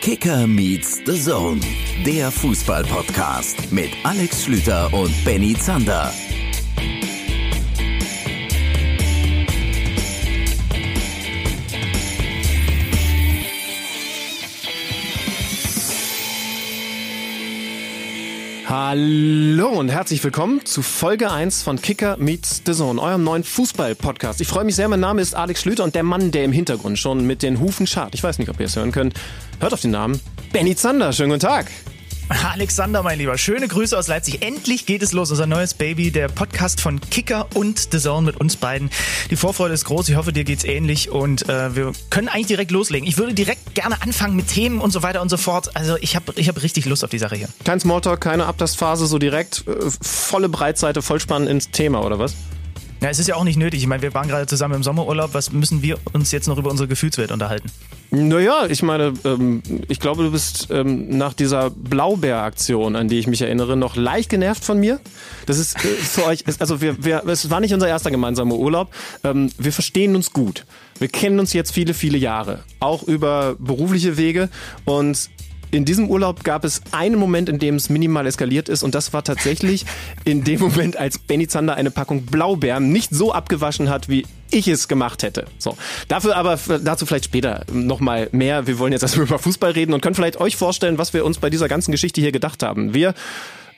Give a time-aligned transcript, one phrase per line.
[0.00, 1.60] Kicker meets the Zone,
[2.06, 6.10] der Fußball-Podcast mit Alex Schlüter und Benny Zander.
[18.66, 24.40] Hallo und herzlich willkommen zu Folge 1 von Kicker Meets the Zone, eurem neuen Fußball-Podcast.
[24.40, 26.98] Ich freue mich sehr, mein Name ist Alex Schlüter und der Mann, der im Hintergrund
[26.98, 29.14] schon mit den Hufen schart, ich weiß nicht, ob ihr es hören könnt,
[29.60, 30.20] hört auf den Namen
[30.52, 31.12] Benny Zander.
[31.12, 31.66] Schönen guten Tag.
[32.52, 34.42] Alexander, mein Lieber, schöne Grüße aus Leipzig.
[34.42, 38.36] Endlich geht es los, unser neues Baby, der Podcast von Kicker und The Zone mit
[38.36, 38.90] uns beiden.
[39.30, 42.70] Die Vorfreude ist groß, ich hoffe, dir geht's ähnlich und äh, wir können eigentlich direkt
[42.70, 43.08] loslegen.
[43.08, 45.74] Ich würde direkt gerne anfangen mit Themen und so weiter und so fort.
[45.74, 47.48] Also ich habe ich hab richtig Lust auf die Sache hier.
[47.64, 52.34] Kein Smalltalk, keine Abtastphase, so direkt äh, volle Breitseite, vollspannen ins Thema, oder was?
[53.00, 53.80] Ja, es ist ja auch nicht nötig.
[53.80, 55.32] Ich meine, wir waren gerade zusammen im Sommerurlaub.
[55.32, 57.70] Was müssen wir uns jetzt noch über unsere Gefühlswelt unterhalten?
[58.10, 63.26] Naja, ich meine, ähm, ich glaube, du bist ähm, nach dieser Blaubeeraktion, an die ich
[63.26, 65.00] mich erinnere, noch leicht genervt von mir.
[65.46, 68.92] Das ist äh, für euch, also wir, wir, es war nicht unser erster gemeinsamer Urlaub.
[69.24, 70.66] Ähm, wir verstehen uns gut.
[70.98, 74.50] Wir kennen uns jetzt viele, viele Jahre, auch über berufliche Wege.
[74.84, 75.30] Und
[75.70, 79.12] in diesem Urlaub gab es einen Moment, in dem es minimal eskaliert ist und das
[79.12, 79.86] war tatsächlich
[80.24, 84.68] in dem Moment, als Benny Zander eine Packung Blaubeeren nicht so abgewaschen hat, wie ich
[84.68, 85.46] es gemacht hätte.
[85.58, 85.76] So.
[86.08, 88.66] Dafür aber, dazu vielleicht später nochmal mehr.
[88.66, 91.38] Wir wollen jetzt erstmal über Fußball reden und können vielleicht euch vorstellen, was wir uns
[91.38, 92.94] bei dieser ganzen Geschichte hier gedacht haben.
[92.94, 93.14] Wir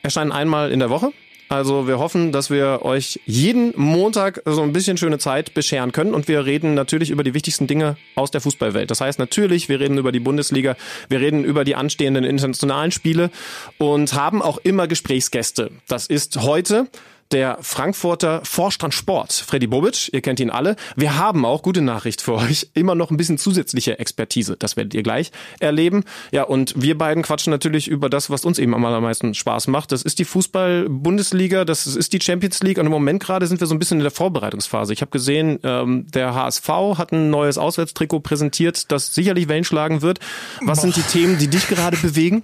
[0.03, 1.13] erscheinen einmal in der Woche
[1.53, 6.14] also wir hoffen, dass wir euch jeden Montag so ein bisschen schöne Zeit bescheren können
[6.14, 8.91] und wir reden natürlich über die wichtigsten Dinge aus der Fußballwelt.
[8.91, 10.77] Das heißt natürlich, wir reden über die Bundesliga,
[11.11, 13.30] wir reden über die anstehenden internationalen Spiele
[13.77, 15.73] und haben auch immer Gesprächsgäste.
[15.89, 16.89] Das ist heute
[17.31, 20.12] der Frankfurter Vorstand Sport, Freddy Bobic.
[20.12, 20.77] Ihr kennt ihn alle.
[20.97, 22.69] Wir haben auch gute Nachricht für euch.
[22.75, 24.56] Immer noch ein bisschen zusätzliche Expertise.
[24.59, 26.05] Das werdet ihr gleich erleben.
[26.31, 29.92] Ja, und wir beiden quatschen natürlich über das, was uns eben am allermeisten Spaß macht.
[29.92, 32.79] Das ist die Fußball-Bundesliga, das ist die Champions League.
[32.79, 34.92] Und im Moment gerade sind wir so ein bisschen in der Vorbereitungsphase.
[34.92, 40.02] Ich habe gesehen, ähm, der HSV hat ein neues Auswärtstrikot präsentiert, das sicherlich Wellen schlagen
[40.02, 40.20] wird.
[40.61, 40.83] Was Boah.
[40.83, 42.42] sind die Themen, die dich gerade bewegen?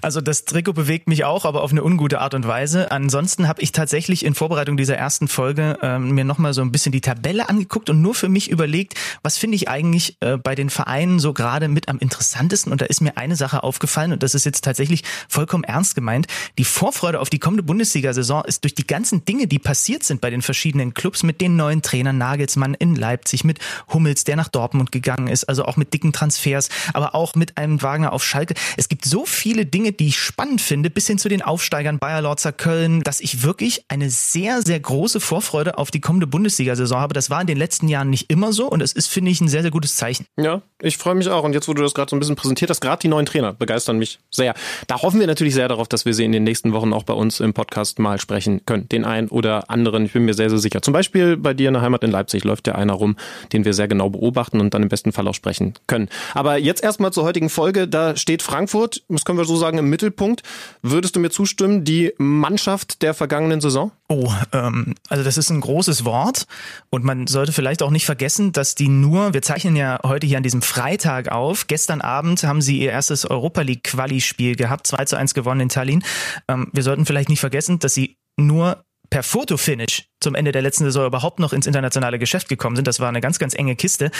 [0.00, 2.90] Also das Trikot bewegt mich auch, aber auf eine ungute Art und Weise.
[2.90, 6.70] Ansonsten habe ich tatsächlich tatsächlich in Vorbereitung dieser ersten Folge ähm, mir nochmal so ein
[6.70, 8.92] bisschen die Tabelle angeguckt und nur für mich überlegt,
[9.22, 12.72] was finde ich eigentlich äh, bei den Vereinen so gerade mit am interessantesten.
[12.72, 16.26] Und da ist mir eine Sache aufgefallen und das ist jetzt tatsächlich vollkommen ernst gemeint.
[16.58, 20.28] Die Vorfreude auf die kommende Bundesliga-Saison ist durch die ganzen Dinge, die passiert sind bei
[20.28, 23.60] den verschiedenen Clubs, mit den neuen Trainern Nagelsmann in Leipzig, mit
[23.94, 27.80] Hummels, der nach Dortmund gegangen ist, also auch mit dicken Transfers, aber auch mit einem
[27.80, 28.52] Wagner auf Schalke.
[28.76, 32.20] Es gibt so viele Dinge, die ich spannend finde, bis hin zu den Aufsteigern Bayer
[32.20, 37.14] Lorzer Köln, dass ich wirklich eine sehr, sehr große Vorfreude auf die kommende Bundesliga-Saison habe.
[37.14, 39.48] Das war in den letzten Jahren nicht immer so und es ist, finde ich, ein
[39.48, 40.26] sehr, sehr gutes Zeichen.
[40.36, 41.44] Ja, ich freue mich auch.
[41.44, 43.52] Und jetzt, wo du das gerade so ein bisschen präsentiert hast, gerade die neuen Trainer
[43.52, 44.54] begeistern mich sehr.
[44.86, 47.14] Da hoffen wir natürlich sehr darauf, dass wir sie in den nächsten Wochen auch bei
[47.14, 48.88] uns im Podcast mal sprechen können.
[48.88, 50.82] Den einen oder anderen, ich bin mir sehr, sehr sicher.
[50.82, 53.16] Zum Beispiel bei dir in der Heimat in Leipzig läuft ja einer rum,
[53.52, 56.08] den wir sehr genau beobachten und dann im besten Fall auch sprechen können.
[56.34, 57.88] Aber jetzt erstmal zur heutigen Folge.
[57.88, 60.42] Da steht Frankfurt, das können wir so sagen, im Mittelpunkt.
[60.82, 63.92] Würdest du mir zustimmen, die Mannschaft der vergangenen Saison?
[64.08, 66.46] Oh, ähm, also das ist ein großes Wort
[66.90, 70.36] und man sollte vielleicht auch nicht vergessen, dass die nur, wir zeichnen ja heute hier
[70.36, 75.04] an diesem Freitag auf, gestern Abend haben sie ihr erstes Europa League Quali-Spiel gehabt, 2
[75.06, 76.04] zu 1 gewonnen in Tallinn.
[76.48, 80.84] Ähm, wir sollten vielleicht nicht vergessen, dass sie nur per Fotofinish zum Ende der letzten
[80.84, 82.88] Saison überhaupt noch ins internationale Geschäft gekommen sind.
[82.88, 84.10] Das war eine ganz, ganz enge Kiste.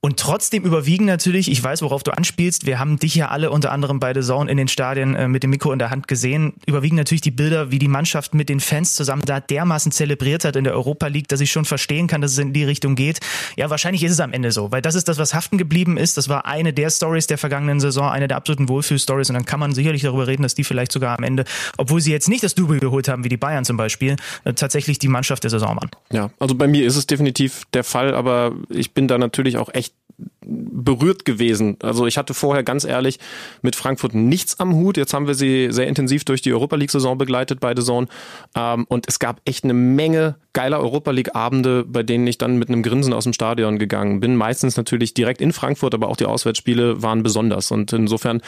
[0.00, 3.72] Und trotzdem überwiegen natürlich, ich weiß, worauf du anspielst, wir haben dich ja alle unter
[3.72, 6.54] anderem bei The Zone in den Stadien äh, mit dem Mikro in der Hand gesehen,
[6.66, 10.56] überwiegen natürlich die Bilder, wie die Mannschaft mit den Fans zusammen da dermaßen zelebriert hat
[10.56, 13.18] in der Europa League, dass ich schon verstehen kann, dass es in die Richtung geht.
[13.56, 16.16] Ja, wahrscheinlich ist es am Ende so, weil das ist das, was haften geblieben ist.
[16.16, 19.30] Das war eine der Stories der vergangenen Saison, eine der absoluten Wohlfühl-Stories.
[19.30, 21.44] Und dann kann man sicherlich darüber reden, dass die vielleicht sogar am Ende,
[21.78, 24.16] obwohl sie jetzt nicht das Double geholt haben, wie die Bayern zum Beispiel,
[24.54, 25.90] tatsächlich die Mannschaft der Saison waren.
[26.12, 29.72] Ja, also bei mir ist es definitiv der Fall, aber ich bin da natürlich auch
[29.72, 29.94] echt
[30.42, 31.76] berührt gewesen.
[31.82, 33.18] Also ich hatte vorher ganz ehrlich
[33.62, 34.96] mit Frankfurt nichts am Hut.
[34.96, 38.08] Jetzt haben wir sie sehr intensiv durch die Europa League Saison begleitet, beide Saison.
[38.54, 42.56] Ähm, und es gab echt eine Menge geiler Europa League Abende, bei denen ich dann
[42.56, 44.36] mit einem Grinsen aus dem Stadion gegangen bin.
[44.36, 47.70] Meistens natürlich direkt in Frankfurt, aber auch die Auswärtsspiele waren besonders.
[47.70, 48.40] Und insofern,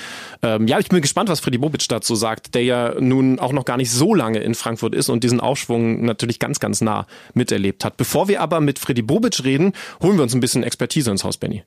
[0.43, 3.65] ähm, ja, ich bin gespannt, was Freddy Bobic dazu sagt, der ja nun auch noch
[3.65, 7.85] gar nicht so lange in Frankfurt ist und diesen Aufschwung natürlich ganz, ganz nah miterlebt
[7.85, 7.97] hat.
[7.97, 9.73] Bevor wir aber mit Freddy Bobic reden,
[10.03, 11.63] holen wir uns ein bisschen Expertise ins Haus, Benny.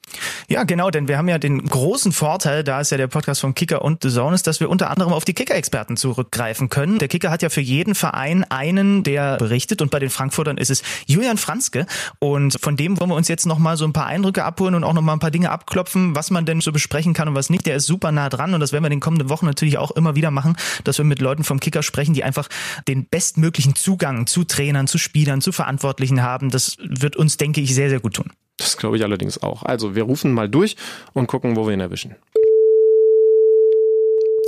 [0.49, 3.55] Ja, genau, denn wir haben ja den großen Vorteil, da ist ja der Podcast von
[3.55, 6.99] Kicker und The Zone ist, dass wir unter anderem auf die Kicker-Experten zurückgreifen können.
[6.99, 10.57] Der Kicker hat ja für jeden Verein einen, der berichtet und bei den Frank Frankfurtern
[10.57, 11.85] ist es Julian Franzke
[12.17, 14.93] und von dem wollen wir uns jetzt nochmal so ein paar Eindrücke abholen und auch
[14.93, 17.67] nochmal ein paar Dinge abklopfen, was man denn so besprechen kann und was nicht.
[17.67, 19.91] Der ist super nah dran und das werden wir in den kommenden Wochen natürlich auch
[19.91, 22.47] immer wieder machen, dass wir mit Leuten vom Kicker sprechen, die einfach
[22.87, 26.49] den bestmöglichen Zugang zu Trainern, zu Spielern, zu Verantwortlichen haben.
[26.49, 28.31] Das wird uns, denke ich, sehr, sehr gut tun.
[28.57, 29.61] Das glaube ich allerdings auch.
[29.61, 30.75] Also wir rufen mal durch
[31.13, 32.15] und gucken, wo wir ihn erwischen.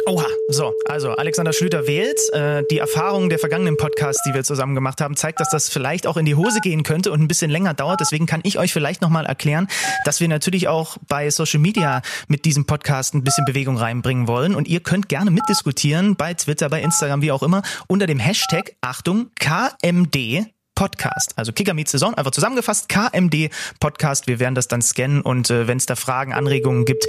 [0.07, 2.17] Oha, so, also Alexander Schlüter wählt.
[2.31, 6.07] Äh, die Erfahrung der vergangenen Podcasts, die wir zusammen gemacht haben, zeigt, dass das vielleicht
[6.07, 7.99] auch in die Hose gehen könnte und ein bisschen länger dauert.
[7.99, 9.67] Deswegen kann ich euch vielleicht nochmal erklären,
[10.05, 14.55] dass wir natürlich auch bei Social Media mit diesem Podcast ein bisschen Bewegung reinbringen wollen.
[14.55, 18.77] Und ihr könnt gerne mitdiskutieren bei Twitter, bei Instagram, wie auch immer, unter dem Hashtag,
[18.79, 21.33] Achtung, KMD Podcast.
[21.37, 24.27] Also Kicker Meets Saison, einfach zusammengefasst, KMD Podcast.
[24.27, 27.07] Wir werden das dann scannen und äh, wenn es da Fragen, Anregungen gibt,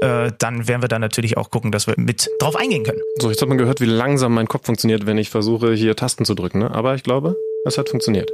[0.00, 3.02] äh, dann werden wir da natürlich auch gucken, dass wir mit drauf eingehen können.
[3.18, 6.24] So, jetzt hat man gehört, wie langsam mein Kopf funktioniert, wenn ich versuche, hier Tasten
[6.24, 6.60] zu drücken.
[6.60, 6.70] Ne?
[6.70, 7.36] Aber ich glaube,
[7.66, 8.30] es hat funktioniert.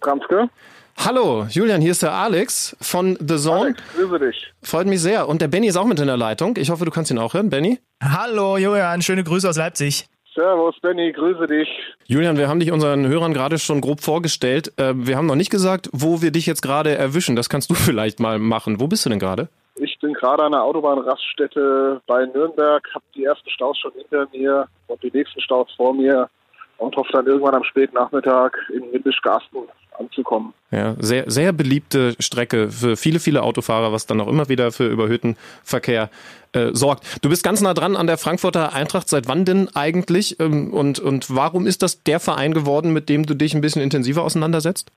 [0.00, 0.48] Kramske?
[0.96, 3.60] Hallo, Julian, hier ist der Alex von The Zone.
[3.60, 4.52] Alex, grüße dich.
[4.62, 5.28] Freut mich sehr.
[5.28, 6.56] Und der Benny ist auch mit in der Leitung.
[6.56, 7.80] Ich hoffe, du kannst ihn auch hören, Benny.
[8.02, 10.08] Hallo Julian, schöne Grüße aus Leipzig.
[10.34, 11.68] Servus, Benny, grüße dich.
[12.06, 14.72] Julian, wir haben dich unseren Hörern gerade schon grob vorgestellt.
[14.78, 17.36] Äh, wir haben noch nicht gesagt, wo wir dich jetzt gerade erwischen.
[17.36, 18.80] Das kannst du vielleicht mal machen.
[18.80, 19.48] Wo bist du denn gerade?
[19.76, 24.66] Ich bin gerade an der Autobahnraststätte bei Nürnberg, habe die ersten Staus schon hinter mir
[24.86, 26.28] und die nächsten Staus vor mir
[26.82, 29.60] und hoffe dann irgendwann am späten Nachmittag in Windischgarsten
[29.98, 30.52] anzukommen.
[30.70, 34.86] Ja, sehr, sehr beliebte Strecke für viele, viele Autofahrer, was dann auch immer wieder für
[34.86, 36.10] überhöhten Verkehr
[36.52, 37.24] äh, sorgt.
[37.24, 39.08] Du bist ganz nah dran an der Frankfurter Eintracht.
[39.08, 40.40] Seit wann denn eigentlich?
[40.40, 43.82] Ähm, und, und warum ist das der Verein geworden, mit dem du dich ein bisschen
[43.82, 44.90] intensiver auseinandersetzt?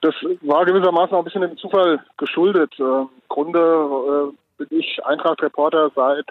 [0.00, 2.72] Das war gewissermaßen auch ein bisschen dem Zufall geschuldet.
[2.78, 6.26] Äh, Im Grunde äh, bin ich Eintracht-Reporter seit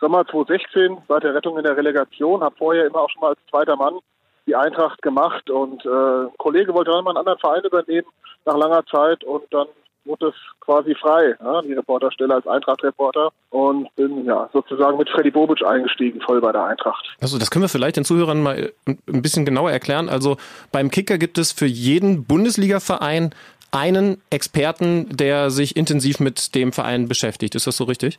[0.00, 3.40] Sommer 2016, seit der Rettung in der Relegation, habe vorher immer auch schon mal als
[3.50, 3.98] zweiter Mann
[4.46, 8.06] die Eintracht gemacht und äh, ein Kollege wollte dann mal einen anderen Verein übernehmen
[8.46, 9.66] nach langer Zeit und dann
[10.08, 15.30] wurde es quasi frei, ja, die Reporterstelle als Eintracht-Reporter und bin ja sozusagen mit Freddy
[15.30, 17.04] Bobic eingestiegen, voll bei der Eintracht.
[17.20, 20.08] Also das können wir vielleicht den Zuhörern mal ein bisschen genauer erklären.
[20.08, 20.38] Also
[20.72, 23.34] beim Kicker gibt es für jeden Bundesliga-Verein
[23.70, 27.54] einen Experten, der sich intensiv mit dem Verein beschäftigt.
[27.54, 28.18] Ist das so richtig?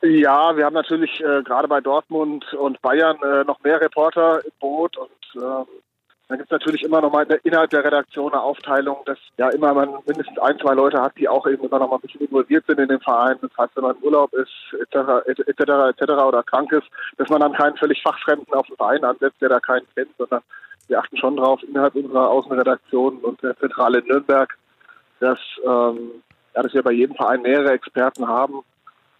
[0.00, 4.52] Ja, wir haben natürlich äh, gerade bei Dortmund und Bayern äh, noch mehr Reporter im
[4.60, 5.64] Boot und äh,
[6.28, 9.72] dann gibt es natürlich immer noch mal innerhalb der Redaktion eine Aufteilung, dass ja immer
[9.72, 12.66] man mindestens ein, zwei Leute hat, die auch eben immer noch mal ein bisschen involviert
[12.66, 13.38] sind in den Verein.
[13.40, 15.48] Das heißt, wenn man im Urlaub ist, etc., etc.,
[15.88, 16.02] etc.
[16.22, 16.86] oder krank ist,
[17.16, 20.42] dass man dann keinen völlig Fachfremden auf den Verein ansetzt, der da keinen kennt, sondern
[20.86, 24.54] wir achten schon drauf innerhalb unserer Außenredaktion und der Zentrale in Nürnberg,
[25.20, 26.22] dass, ähm,
[26.54, 28.62] ja, dass wir bei jedem Verein mehrere Experten haben,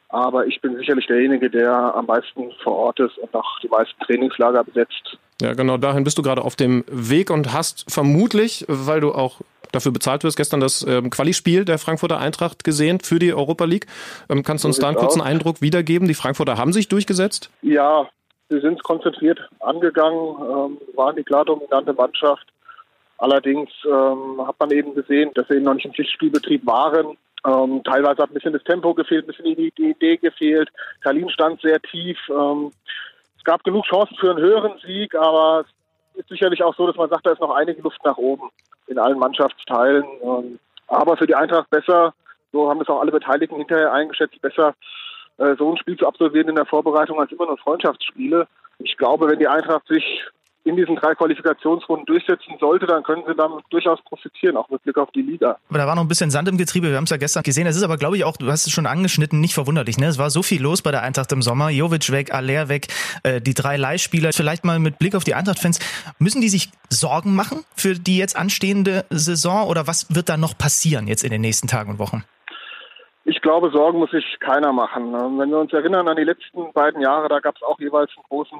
[0.08, 3.98] aber ich bin sicherlich derjenige, der am meisten vor Ort ist und auch die meisten
[4.04, 5.18] Trainingslager besetzt.
[5.40, 9.40] Ja, genau, dahin bist du gerade auf dem Weg und hast vermutlich, weil du auch
[9.70, 13.86] dafür bezahlt wirst, gestern das ähm, Quali-Spiel der Frankfurter Eintracht gesehen für die Europa League.
[14.30, 15.26] Ähm, kannst du uns da einen kurzen aus.
[15.26, 16.08] Eindruck wiedergeben?
[16.08, 17.50] Die Frankfurter haben sich durchgesetzt?
[17.60, 18.08] Ja,
[18.48, 22.46] sie sind konzentriert angegangen, ähm, waren die klar dominante Mannschaft.
[23.18, 27.16] Allerdings ähm, hat man eben gesehen, dass sie eben noch nicht im Pflichtspielbetrieb waren
[27.48, 30.68] ähm, teilweise hat ein bisschen das Tempo gefehlt, ein bisschen die, die Idee gefehlt.
[31.00, 32.18] Kalin stand sehr tief.
[32.28, 32.70] Ähm,
[33.36, 35.64] es gab genug Chancen für einen höheren Sieg, aber
[36.14, 38.50] es ist sicherlich auch so, dass man sagt, da ist noch einige Luft nach oben
[38.86, 40.04] in allen Mannschaftsteilen.
[40.22, 40.58] Ähm,
[40.88, 42.14] aber für die Eintracht besser,
[42.52, 44.74] so haben es auch alle Beteiligten hinterher eingeschätzt, besser
[45.38, 48.46] äh, so ein Spiel zu absolvieren in der Vorbereitung als immer nur Freundschaftsspiele.
[48.80, 50.24] Ich glaube, wenn die Eintracht sich
[50.68, 54.96] in diesen drei Qualifikationsrunden durchsetzen sollte, dann können sie dann durchaus profitieren, auch mit Blick
[54.98, 55.58] auf die Liga.
[55.68, 57.66] Aber da war noch ein bisschen Sand im Getriebe, wir haben es ja gestern gesehen.
[57.66, 59.98] Es ist aber, glaube ich, auch, du hast es schon angeschnitten, nicht verwunderlich.
[59.98, 60.06] Ne?
[60.06, 61.70] Es war so viel los bei der Eintracht im Sommer.
[61.70, 62.88] Jovic weg, Aller weg,
[63.22, 64.32] äh, die drei Leihspieler.
[64.32, 65.78] Vielleicht mal mit Blick auf die Eintracht-Fans.
[66.18, 70.56] Müssen die sich Sorgen machen für die jetzt anstehende Saison oder was wird da noch
[70.56, 72.24] passieren jetzt in den nächsten Tagen und Wochen?
[73.24, 75.12] Ich glaube, Sorgen muss sich keiner machen.
[75.12, 78.24] Wenn wir uns erinnern an die letzten beiden Jahre, da gab es auch jeweils einen
[78.26, 78.58] großen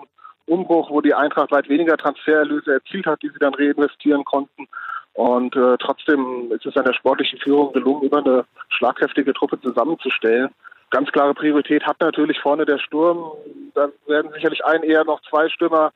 [0.48, 4.66] Umbruch, wo die Eintracht weit weniger Transfererlöse erzielt hat, die sie dann reinvestieren konnten.
[5.14, 10.50] Und äh, trotzdem ist es an der sportlichen Führung gelungen, über eine schlagkräftige Truppe zusammenzustellen.
[10.90, 13.32] Ganz klare Priorität hat natürlich vorne der Sturm.
[13.74, 15.92] Da werden sicherlich ein, eher noch zwei Stürmer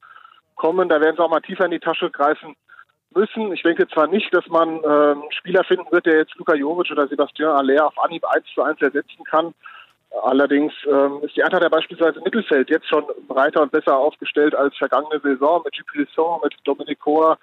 [0.57, 0.89] kommen.
[0.89, 2.57] Da werden sie auch mal tiefer in die Tasche greifen
[3.15, 3.53] müssen.
[3.53, 7.09] Ich denke zwar nicht, dass man äh, Spieler finden wird, der jetzt Luka Jovic oder
[7.09, 9.55] Sebastian Aller auf Anhieb 1 zu 1 ersetzen kann.
[10.21, 14.55] Allerdings ähm, ist die Eintracht ja beispielsweise im Mittelfeld jetzt schon breiter und besser aufgestellt
[14.55, 16.09] als vergangene Saison mit Gilles
[16.43, 17.39] mit Dominic Kohr,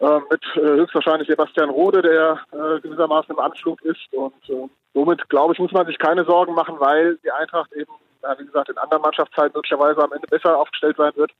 [0.00, 4.12] äh, mit äh, höchstwahrscheinlich Sebastian Rode, der äh, gewissermaßen im Anflug ist.
[4.12, 7.92] Und äh, somit, glaube ich, muss man sich keine Sorgen machen, weil die Eintracht eben,
[8.38, 11.32] wie gesagt, in anderen Mannschaftszeiten möglicherweise am Ende besser aufgestellt sein wird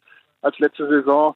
[0.43, 1.35] als letzte Saison.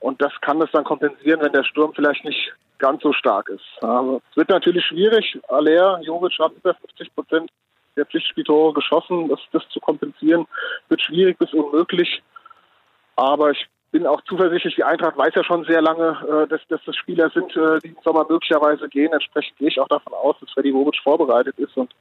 [0.00, 3.64] Und das kann das dann kompensieren, wenn der Sturm vielleicht nicht ganz so stark ist.
[3.80, 5.38] Also, es wird natürlich schwierig.
[5.48, 7.50] Aller, Jovic hat über 50 Prozent
[7.96, 9.28] der Pflichtspieltore geschossen.
[9.28, 10.46] Das, das zu kompensieren
[10.88, 12.22] wird schwierig bis unmöglich.
[13.16, 16.80] Aber ich bin auch zuversichtlich, die Eintracht weiß ja schon sehr lange, äh, dass, dass
[16.84, 19.12] das Spieler sind, äh, die im Sommer möglicherweise gehen.
[19.12, 21.94] Entsprechend gehe ich auch davon aus, dass Freddy Bobic vorbereitet ist und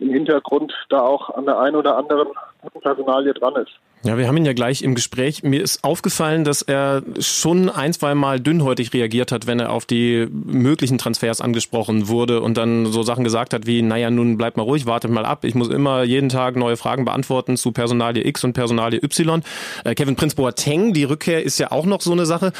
[0.00, 2.28] im Hintergrund da auch an der einen oder anderen
[2.62, 3.72] guten Personalie dran ist.
[4.02, 5.42] Ja, wir haben ihn ja gleich im Gespräch.
[5.42, 9.84] Mir ist aufgefallen, dass er schon ein, zwei Mal dünnhäutig reagiert hat, wenn er auf
[9.84, 14.56] die möglichen Transfers angesprochen wurde und dann so Sachen gesagt hat wie, naja, nun bleibt
[14.56, 15.44] mal ruhig, wartet mal ab.
[15.44, 19.42] Ich muss immer jeden Tag neue Fragen beantworten zu Personalie X und Personalie Y.
[19.84, 22.52] Äh, Kevin Prinz Boateng, die Rückkehr ist ja auch noch so eine Sache.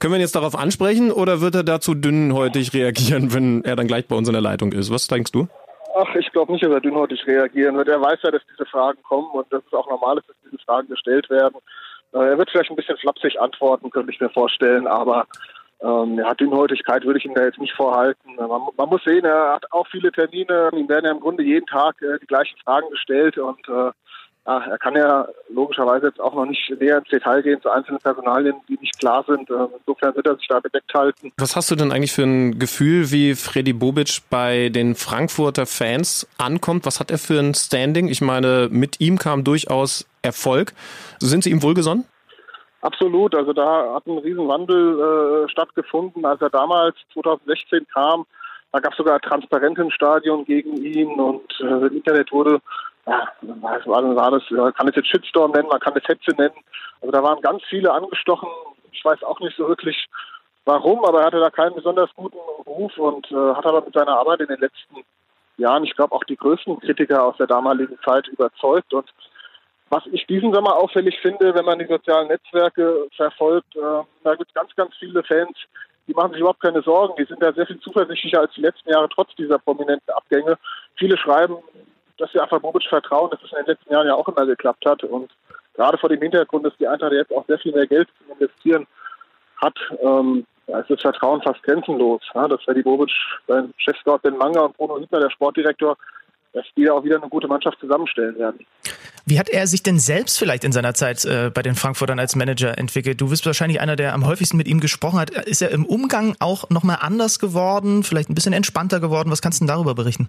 [0.00, 3.86] Können wir ihn jetzt darauf ansprechen oder wird er dazu dünnhäutig reagieren, wenn er dann
[3.86, 4.90] gleich bei uns in der Leitung ist?
[4.90, 5.46] Was denkst du?
[6.00, 7.88] Ach, ich glaube nicht, dass er dünnhäutig reagieren wird.
[7.88, 10.62] Er weiß ja, dass diese Fragen kommen und dass es auch normal ist, dass diese
[10.64, 11.56] Fragen gestellt werden.
[12.12, 15.26] Äh, er wird vielleicht ein bisschen flapsig antworten, könnte ich mir vorstellen, aber
[15.82, 18.36] ähm, ja, Dünnhäutigkeit würde ich ihm da jetzt nicht vorhalten.
[18.36, 20.70] Man, man, muss sehen, er hat auch viele Termine.
[20.72, 23.90] Ihm werden ja im Grunde jeden Tag äh, die gleichen Fragen gestellt und äh,
[24.48, 27.98] ja, er kann ja logischerweise jetzt auch noch nicht näher ins Detail gehen zu einzelnen
[27.98, 29.50] Personalien, die nicht klar sind.
[29.50, 31.32] Ähm, insofern wird er sich da bedeckt halten.
[31.36, 36.26] Was hast du denn eigentlich für ein Gefühl, wie Freddy Bobic bei den Frankfurter Fans
[36.38, 36.86] ankommt?
[36.86, 38.08] Was hat er für ein Standing?
[38.08, 40.72] Ich meine, mit ihm kam durchaus Erfolg.
[41.18, 42.06] Sind Sie ihm wohlgesonnen?
[42.80, 43.34] Absolut.
[43.34, 48.24] Also da hat ein Riesenwandel äh, stattgefunden, als er damals 2016 kam.
[48.72, 52.60] Da gab es sogar Transparente im Stadion gegen ihn und äh, das Internet wurde
[53.08, 56.54] ja, was war, das, man kann es jetzt Shitstorm nennen, man kann es Hetze nennen.
[57.00, 58.48] Also da waren ganz viele angestochen.
[58.92, 60.08] Ich weiß auch nicht so wirklich
[60.64, 64.18] warum, aber er hatte da keinen besonders guten Ruf und äh, hat aber mit seiner
[64.18, 64.96] Arbeit in den letzten
[65.56, 68.92] Jahren, ich glaube, auch die größten Kritiker aus der damaligen Zeit überzeugt.
[68.92, 69.08] Und
[69.88, 74.50] was ich diesen Sommer auffällig finde, wenn man die sozialen Netzwerke verfolgt, äh, da gibt
[74.50, 75.56] es ganz, ganz viele Fans,
[76.06, 77.14] die machen sich überhaupt keine Sorgen.
[77.18, 80.58] Die sind da sehr viel zuversichtlicher als die letzten Jahre, trotz dieser prominenten Abgänge.
[80.96, 81.56] Viele schreiben,
[82.18, 84.84] dass wir einfach Bobic vertrauen, dass es in den letzten Jahren ja auch immer geklappt
[84.84, 85.02] hat.
[85.04, 85.30] Und
[85.74, 88.86] gerade vor dem Hintergrund, dass die Eintracht jetzt auch sehr viel mehr Geld zu investieren
[89.56, 92.20] hat, ähm, da ist das Vertrauen fast grenzenlos.
[92.34, 93.10] Ja, dass Freddy Bobic,
[93.46, 95.96] sein Chefscout Ben Manger und Bruno Hübner, der Sportdirektor,
[96.52, 98.66] dass die da auch wieder eine gute Mannschaft zusammenstellen werden.
[99.24, 102.34] Wie hat er sich denn selbst vielleicht in seiner Zeit äh, bei den Frankfurtern als
[102.34, 103.20] Manager entwickelt?
[103.20, 105.30] Du bist wahrscheinlich einer, der am häufigsten mit ihm gesprochen hat.
[105.30, 109.30] Ist er im Umgang auch nochmal anders geworden, vielleicht ein bisschen entspannter geworden?
[109.30, 110.28] Was kannst du denn darüber berichten?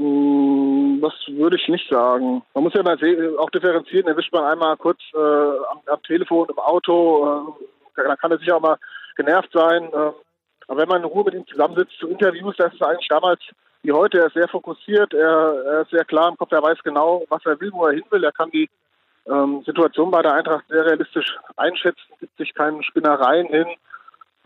[0.00, 2.42] Das würde ich nicht sagen.
[2.54, 2.96] Man muss ja mal
[3.38, 4.08] auch differenzieren.
[4.08, 7.54] Erwischt man einmal kurz äh, am, am, Telefon, im Auto,
[7.96, 8.78] äh, dann kann er sicher auch mal
[9.16, 9.84] genervt sein.
[9.92, 10.12] Äh,
[10.68, 13.40] aber wenn man in Ruhe mit ihm zusammensitzt zu Interviews, das ist eigentlich damals
[13.82, 14.20] wie heute.
[14.20, 17.44] Er ist sehr fokussiert, er, er, ist sehr klar im Kopf, er weiß genau, was
[17.44, 18.24] er will, wo er hin will.
[18.24, 18.70] Er kann die
[19.26, 23.66] ähm, Situation bei der Eintracht sehr realistisch einschätzen, gibt sich keinen Spinnereien hin.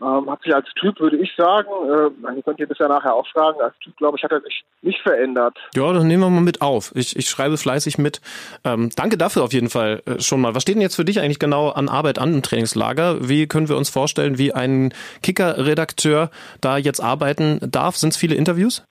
[0.01, 3.25] Ähm, hat sich als Typ, würde ich sagen, äh, man könnte ihr bisher nachher auch
[3.27, 5.57] fragen, als Typ, glaube ich, hat er sich nicht verändert.
[5.73, 6.91] Ja, dann nehmen wir mal mit auf.
[6.95, 8.19] Ich, ich schreibe fleißig mit.
[8.65, 10.53] Ähm, danke dafür auf jeden Fall äh, schon mal.
[10.53, 13.29] Was steht denn jetzt für dich eigentlich genau an Arbeit an im Trainingslager?
[13.29, 17.95] Wie können wir uns vorstellen, wie ein Kicker-Redakteur da jetzt arbeiten darf?
[17.95, 18.83] Sind es viele Interviews?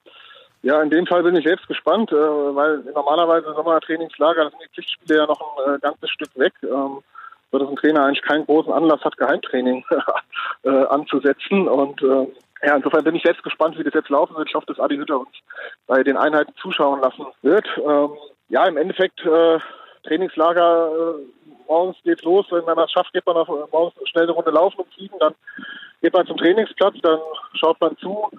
[0.62, 4.72] Ja, in dem Fall bin ich selbst gespannt, äh, weil normalerweise Sommertrainingslager, da sind die
[4.72, 6.54] Pflichtspiele ja noch ein äh, ganzes Stück weg.
[6.62, 7.00] Ähm,
[7.54, 9.84] so dass ein Trainer eigentlich keinen großen Anlass hat, Geheimtraining
[10.64, 11.68] äh, anzusetzen.
[11.68, 12.26] Und äh,
[12.66, 14.48] ja, insofern bin ich selbst gespannt, wie das jetzt laufen wird.
[14.48, 15.36] Ich hoffe, dass Adi Hütter uns
[15.86, 17.66] bei den Einheiten zuschauen lassen wird.
[17.78, 18.10] Ähm,
[18.48, 19.58] ja, im Endeffekt äh,
[20.02, 22.46] Trainingslager äh, morgens geht's los.
[22.50, 25.16] Wenn man das schafft, geht man auf, morgens schnell eine Runde laufen und fliegen.
[25.20, 25.34] Dann
[26.02, 27.20] geht man zum Trainingsplatz, dann
[27.54, 28.30] schaut man zu,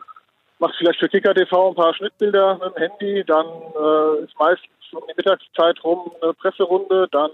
[0.59, 3.23] macht vielleicht für Kicker TV ein paar Schnittbilder mit dem Handy.
[3.23, 7.07] Dann äh, ist meistens um die Mittagszeit rum eine Presserunde.
[7.11, 7.31] Dann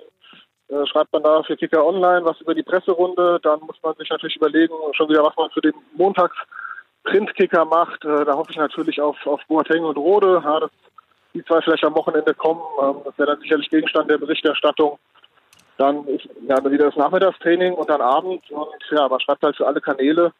[0.71, 3.39] äh, schreibt man da für Kicker Online was über die Presserunde.
[3.43, 6.37] Dann muss man sich natürlich überlegen, schon wieder, was man für den Montags
[7.03, 8.03] Printkicker macht.
[8.05, 10.71] Äh, da hoffe ich natürlich auf, auf Boateng und Rode, ja, dass
[11.33, 12.61] die zwei vielleicht am Wochenende kommen.
[12.81, 14.97] Ähm, das wäre dann sicherlich Gegenstand der Berichterstattung.
[15.77, 18.49] Dann ist ja wieder das Nachmittagstraining und dann Abend.
[18.51, 20.31] Und ja, man schreibt halt für alle Kanäle.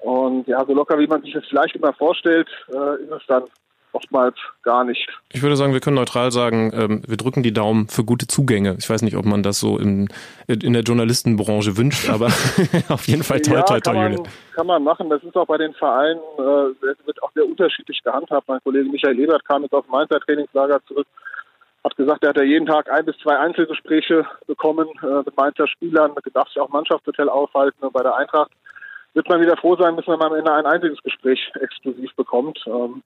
[0.00, 3.44] Und ja, so locker, wie man sich das vielleicht immer vorstellt, äh, ist es dann
[3.92, 5.08] oftmals gar nicht.
[5.32, 8.76] Ich würde sagen, wir können neutral sagen, ähm, wir drücken die Daumen für gute Zugänge.
[8.78, 10.08] Ich weiß nicht, ob man das so in,
[10.46, 12.26] in der Journalistenbranche wünscht, aber
[12.88, 14.28] auf jeden Fall toll, ja, toll, toll, Julian.
[14.54, 15.10] Kann man machen.
[15.10, 18.48] Das ist auch bei den Vereinen, äh, wird auch sehr unterschiedlich gehandhabt.
[18.48, 21.06] Mein Kollege Michael Ebert kam jetzt aus dem Mainzer Trainingslager zurück,
[21.84, 25.66] hat gesagt, er hat ja jeden Tag ein bis zwei Einzelgespräche bekommen äh, mit Mainzer
[25.66, 27.84] Spielern, darf sich auch Mannschaftshotel aufhalten.
[27.84, 28.50] Und bei der Eintracht
[29.14, 32.58] wird man wieder froh sein, bis man am Ende ein einziges Gespräch exklusiv bekommt.
[32.66, 33.02] Ähm,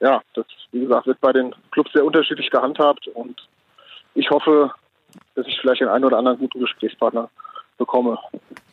[0.00, 3.40] ja, das, wie gesagt, wird bei den Clubs sehr unterschiedlich gehandhabt und
[4.14, 4.72] ich hoffe,
[5.34, 7.30] dass ich vielleicht den einen oder anderen guten Gesprächspartner
[7.78, 8.18] bekomme.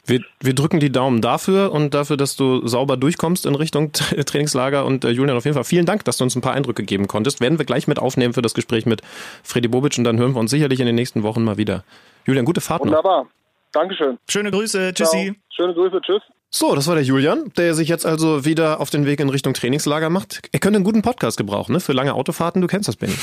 [0.06, 3.92] Wir, wir drücken die Daumen dafür und dafür, dass du sauber durchkommst in Richtung
[4.26, 4.86] Trainingslager.
[4.86, 7.08] Und äh, Julian, auf jeden Fall vielen Dank, dass du uns ein paar Eindrücke geben
[7.08, 7.42] konntest.
[7.42, 9.02] Werden wir gleich mit aufnehmen für das Gespräch mit
[9.44, 11.84] Freddy Bobic und dann hören wir uns sicherlich in den nächsten Wochen mal wieder.
[12.26, 12.92] Julian, gute Fahrt noch.
[12.92, 13.28] Wunderbar.
[13.74, 14.18] Dankeschön.
[14.30, 14.94] Schöne Grüße.
[14.94, 15.34] Tschüssi.
[15.34, 15.36] Ciao.
[15.50, 16.02] Schöne Grüße.
[16.02, 16.22] Tschüss.
[16.60, 19.54] So, das war der Julian, der sich jetzt also wieder auf den Weg in Richtung
[19.54, 20.42] Trainingslager macht.
[20.52, 21.80] Er könnte einen guten Podcast gebrauchen, ne?
[21.80, 23.14] Für lange Autofahrten, du kennst das, Benny.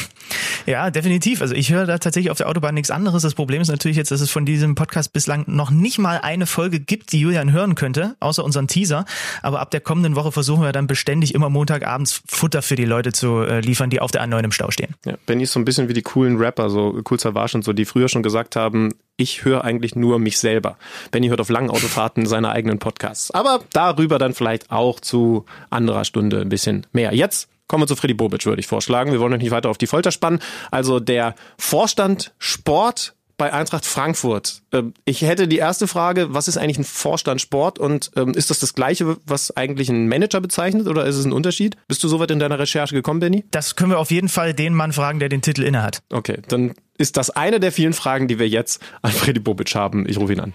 [0.67, 1.43] Ja, definitiv.
[1.43, 3.23] Also ich höre da tatsächlich auf der Autobahn nichts anderes.
[3.23, 6.47] Das Problem ist natürlich jetzt, dass es von diesem Podcast bislang noch nicht mal eine
[6.47, 9.05] Folge gibt, die Julian hören könnte, außer unseren Teaser.
[9.43, 13.11] Aber ab der kommenden Woche versuchen wir dann beständig immer Montagabends Futter für die Leute
[13.11, 14.95] zu äh, liefern, die auf der A9 im Stau stehen.
[15.05, 17.73] Ja, Benny ist so ein bisschen wie die coolen Rapper, so Cool Savage und so,
[17.73, 20.76] die früher schon gesagt haben, ich höre eigentlich nur mich selber.
[21.11, 23.24] Benny hört auf langen Autofahrten seine eigenen Podcasts.
[23.33, 27.14] Aber darüber dann vielleicht auch zu anderer Stunde ein bisschen mehr.
[27.14, 29.12] Jetzt kommen wir zu Freddy Bobic, würde ich vorschlagen.
[29.12, 30.40] Wir wollen euch nicht weiter auf die Folter spannen.
[30.71, 34.62] Also der Vorstand Sport bei Eintracht Frankfurt.
[34.73, 38.50] Ähm, ich hätte die erste Frage, was ist eigentlich ein Vorstand Sport und ähm, ist
[38.50, 41.76] das das gleiche, was eigentlich ein Manager bezeichnet oder ist es ein Unterschied?
[41.88, 43.45] Bist du soweit in deiner Recherche gekommen, Benny?
[43.50, 46.02] Das können wir auf jeden Fall den Mann fragen, der den Titel innehat.
[46.11, 50.09] Okay, dann ist das eine der vielen Fragen, die wir jetzt an Freddy Bobic haben.
[50.09, 50.54] Ich rufe ihn an.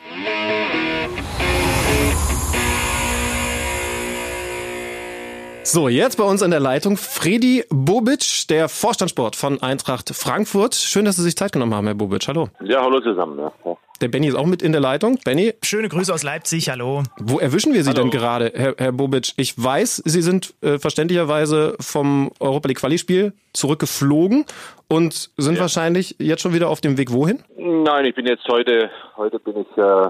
[5.72, 10.74] So, jetzt bei uns an der Leitung Freddy Bobic, der Vorstandssport von Eintracht Frankfurt.
[10.74, 12.28] Schön, dass Sie sich Zeit genommen haben, Herr Bobic.
[12.28, 12.50] Hallo.
[12.64, 13.38] Ja, hallo zusammen.
[13.38, 13.78] Ja.
[14.02, 15.20] Der Benny ist auch mit in der Leitung.
[15.24, 15.54] Benny.
[15.62, 17.04] Schöne Grüße aus Leipzig, hallo.
[17.20, 18.02] Wo erwischen wir Sie hallo.
[18.02, 19.34] denn gerade, Herr, Herr Bobic?
[19.38, 24.46] Ich weiß, Sie sind äh, verständlicherweise vom Europa League Quali-Spiel zurückgeflogen
[24.88, 25.62] und sind ja.
[25.62, 27.44] wahrscheinlich jetzt schon wieder auf dem Weg wohin?
[27.58, 30.10] Nein, ich bin jetzt heute, heute bin ich äh,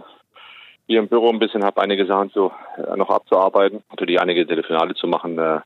[0.90, 4.96] hier im Büro ein bisschen, habe einige Sachen so äh, noch abzuarbeiten, natürlich einige Telefonate
[4.96, 5.38] zu machen.
[5.38, 5.60] Äh,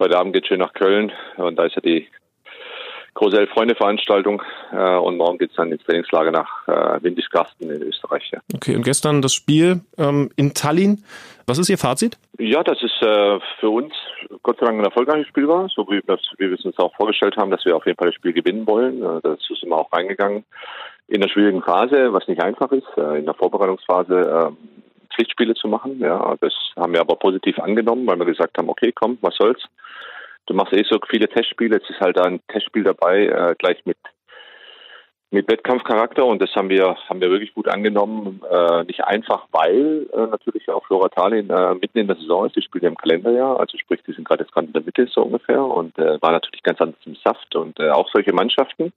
[0.00, 2.08] heute Abend geht schön nach Köln und da ist ja die
[3.14, 8.28] große Elf-Freunde-Veranstaltung äh, und morgen geht's dann ins Trainingslager nach äh, Windischgarsten in Österreich.
[8.32, 8.40] Ja.
[8.52, 11.04] Okay, und gestern das Spiel ähm, in Tallinn.
[11.46, 12.18] Was ist Ihr Fazit?
[12.38, 13.94] Ja, dass es äh, für uns
[14.42, 16.92] Gott sei Dank ein erfolgreiches Spiel war, so wie, das, wie wir es uns auch
[16.96, 19.02] vorgestellt haben, dass wir auf jeden Fall das Spiel gewinnen wollen.
[19.02, 20.44] Äh, dazu sind wir auch reingegangen
[21.12, 25.68] in der schwierigen Phase, was nicht einfach ist, äh, in der Vorbereitungsphase äh, Pflichtspiele zu
[25.68, 26.00] machen.
[26.00, 29.62] Ja, das haben wir aber positiv angenommen, weil wir gesagt haben, okay, komm, was soll's.
[30.46, 33.98] Du machst eh so viele Testspiele, jetzt ist halt ein Testspiel dabei, äh, gleich mit
[35.34, 38.42] mit Wettkampfcharakter und das haben wir haben wir wirklich gut angenommen.
[38.50, 42.54] Äh, nicht einfach, weil äh, natürlich auch Flora Tallinn äh, mitten in der Saison ist.
[42.54, 45.06] Die spielen ja im Kalenderjahr, also sprich, die sind gerade jetzt gerade in der Mitte
[45.10, 48.92] so ungefähr und äh, war natürlich ganz anders im Saft und äh, auch solche Mannschaften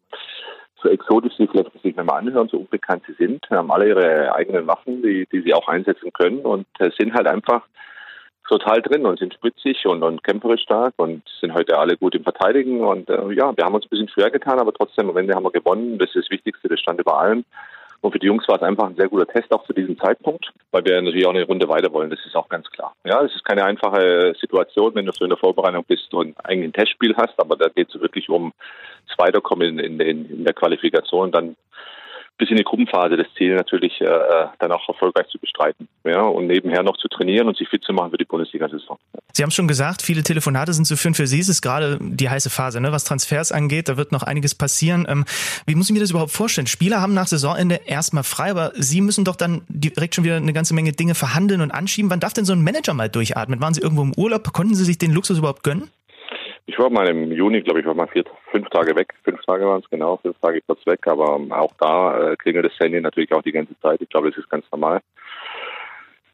[0.85, 4.67] so exotisch sie vielleicht sich mal anhören, so unbekannt sie sind, haben alle ihre eigenen
[4.67, 7.63] Waffen, die, die sie auch einsetzen können und äh, sind halt einfach
[8.47, 12.23] total drin und sind spritzig und, und kämpferisch stark und sind heute alle gut im
[12.23, 15.33] Verteidigen und äh, ja, wir haben uns ein bisschen schwer getan, aber trotzdem am Ende
[15.33, 15.97] haben wir gewonnen.
[15.97, 17.43] Das ist das Wichtigste, das stand über allem.
[18.05, 20.51] Und für die Jungs war es einfach ein sehr guter Test auch zu diesem Zeitpunkt,
[20.69, 22.11] weil wir natürlich auch eine Runde weiter wollen.
[22.11, 22.93] Das ist auch ganz klar.
[23.03, 26.69] Ja, es ist keine einfache Situation, wenn du so in der Vorbereitung bist und eigentlich
[26.69, 28.53] ein Testspiel hast, aber da geht es wirklich um
[29.07, 31.31] das Weiterkommen in, in, in der Qualifikation.
[31.31, 31.55] Dann
[32.37, 34.07] bis in die Gruppenphase das Ziel natürlich äh,
[34.59, 35.87] dann auch erfolgreich zu bestreiten.
[36.03, 38.97] Ja, und nebenher noch zu trainieren und sich fit zu machen für die Bundesliga-Saison.
[39.31, 41.13] Sie haben schon gesagt, viele Telefonate sind zu führen.
[41.13, 42.91] Für Sie ist es gerade die heiße Phase, ne?
[42.91, 43.89] was Transfers angeht.
[43.89, 45.05] Da wird noch einiges passieren.
[45.09, 45.25] Ähm,
[45.65, 46.67] wie muss ich mir das überhaupt vorstellen?
[46.67, 50.53] Spieler haben nach Saisonende erstmal frei, aber Sie müssen doch dann direkt schon wieder eine
[50.53, 52.11] ganze Menge Dinge verhandeln und anschieben.
[52.11, 53.61] Wann darf denn so ein Manager mal durchatmen?
[53.61, 54.51] Waren Sie irgendwo im Urlaub?
[54.53, 55.89] Konnten Sie sich den Luxus überhaupt gönnen?
[56.67, 59.13] Ich war mal im Juni, glaube ich, war mal vier, fünf Tage weg.
[59.23, 61.05] Fünf Tage waren es genau, fünf Tage kurz weg.
[61.07, 64.01] Aber auch da äh, klingelt das Handy natürlich auch die ganze Zeit.
[64.01, 65.01] Ich glaube, das ist ganz normal.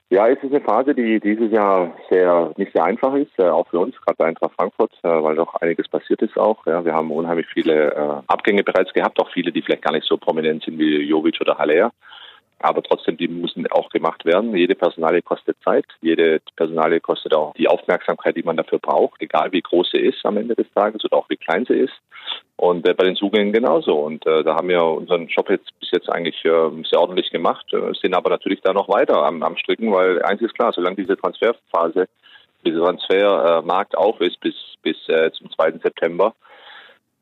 [0.09, 3.67] Ja, es ist eine Phase, die dieses Jahr sehr nicht sehr einfach ist, äh, auch
[3.69, 6.65] für uns, gerade bei Eintracht Frankfurt, äh, weil doch einiges passiert ist auch.
[6.65, 10.05] Ja, wir haben unheimlich viele äh, Abgänge bereits gehabt, auch viele, die vielleicht gar nicht
[10.05, 11.91] so prominent sind wie Jovic oder Haller.
[12.61, 14.55] Aber trotzdem, die müssen auch gemacht werden.
[14.55, 15.85] Jede Personalie kostet Zeit.
[16.01, 20.25] Jede Personalie kostet auch die Aufmerksamkeit, die man dafür braucht, egal wie groß sie ist
[20.25, 21.93] am Ende des Tages oder auch wie klein sie ist.
[22.57, 23.95] Und äh, bei den Zugängen genauso.
[23.95, 27.65] Und äh, da haben wir unseren Job jetzt bis jetzt eigentlich äh, sehr ordentlich gemacht,
[27.73, 30.97] äh, sind aber natürlich da noch weiter am, am Stricken, weil eins ist klar, solange
[30.97, 32.07] diese Transferphase,
[32.63, 35.79] dieser Transfermarkt auf ist bis, bis äh, zum 2.
[35.83, 36.35] September,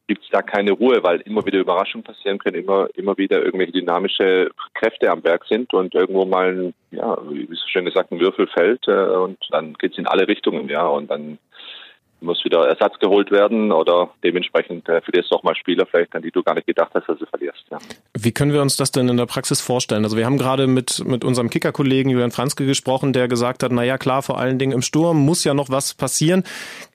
[0.09, 3.73] gibt es da keine Ruhe, weil immer wieder Überraschungen passieren können, immer, immer wieder irgendwelche
[3.73, 8.19] dynamische Kräfte am Werk sind und irgendwo mal ein, ja, wie so schön gesagt, ein
[8.19, 11.37] Würfel fällt äh, und dann geht es in alle Richtungen, ja, und dann
[12.21, 16.21] muss wieder Ersatz geholt werden oder dementsprechend äh, verlierst du auch mal Spieler vielleicht, an
[16.21, 17.63] die du gar nicht gedacht hast, dass du verlierst.
[17.71, 17.77] Ja.
[18.17, 20.03] Wie können wir uns das denn in der Praxis vorstellen?
[20.03, 23.83] Also wir haben gerade mit, mit unserem Kicker-Kollegen Julian Franzke gesprochen, der gesagt hat, na
[23.83, 26.43] ja, klar, vor allen Dingen im Sturm muss ja noch was passieren.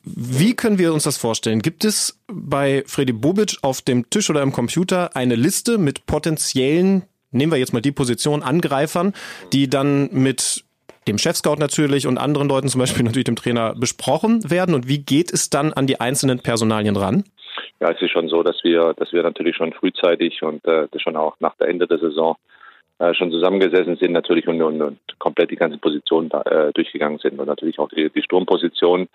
[0.03, 1.61] Wie können wir uns das vorstellen?
[1.61, 7.05] Gibt es bei Freddy Bobic auf dem Tisch oder im Computer eine Liste mit potenziellen
[7.35, 9.13] nehmen wir jetzt mal die Position Angreifern,
[9.53, 10.64] die dann mit
[11.07, 14.75] dem Chefscout natürlich und anderen Leuten, zum Beispiel natürlich dem Trainer, besprochen werden?
[14.75, 17.25] Und wie geht es dann an die einzelnen Personalien ran?
[17.81, 21.17] Ja, es ist schon so, dass wir, dass wir natürlich schon frühzeitig und äh, schon
[21.17, 22.37] auch nach der Ende der Saison
[22.99, 27.19] äh, schon zusammengesessen sind natürlich und, und, und komplett die ganzen Positionen da, äh, durchgegangen
[27.19, 29.09] sind und natürlich auch die, die Sturmpositionen.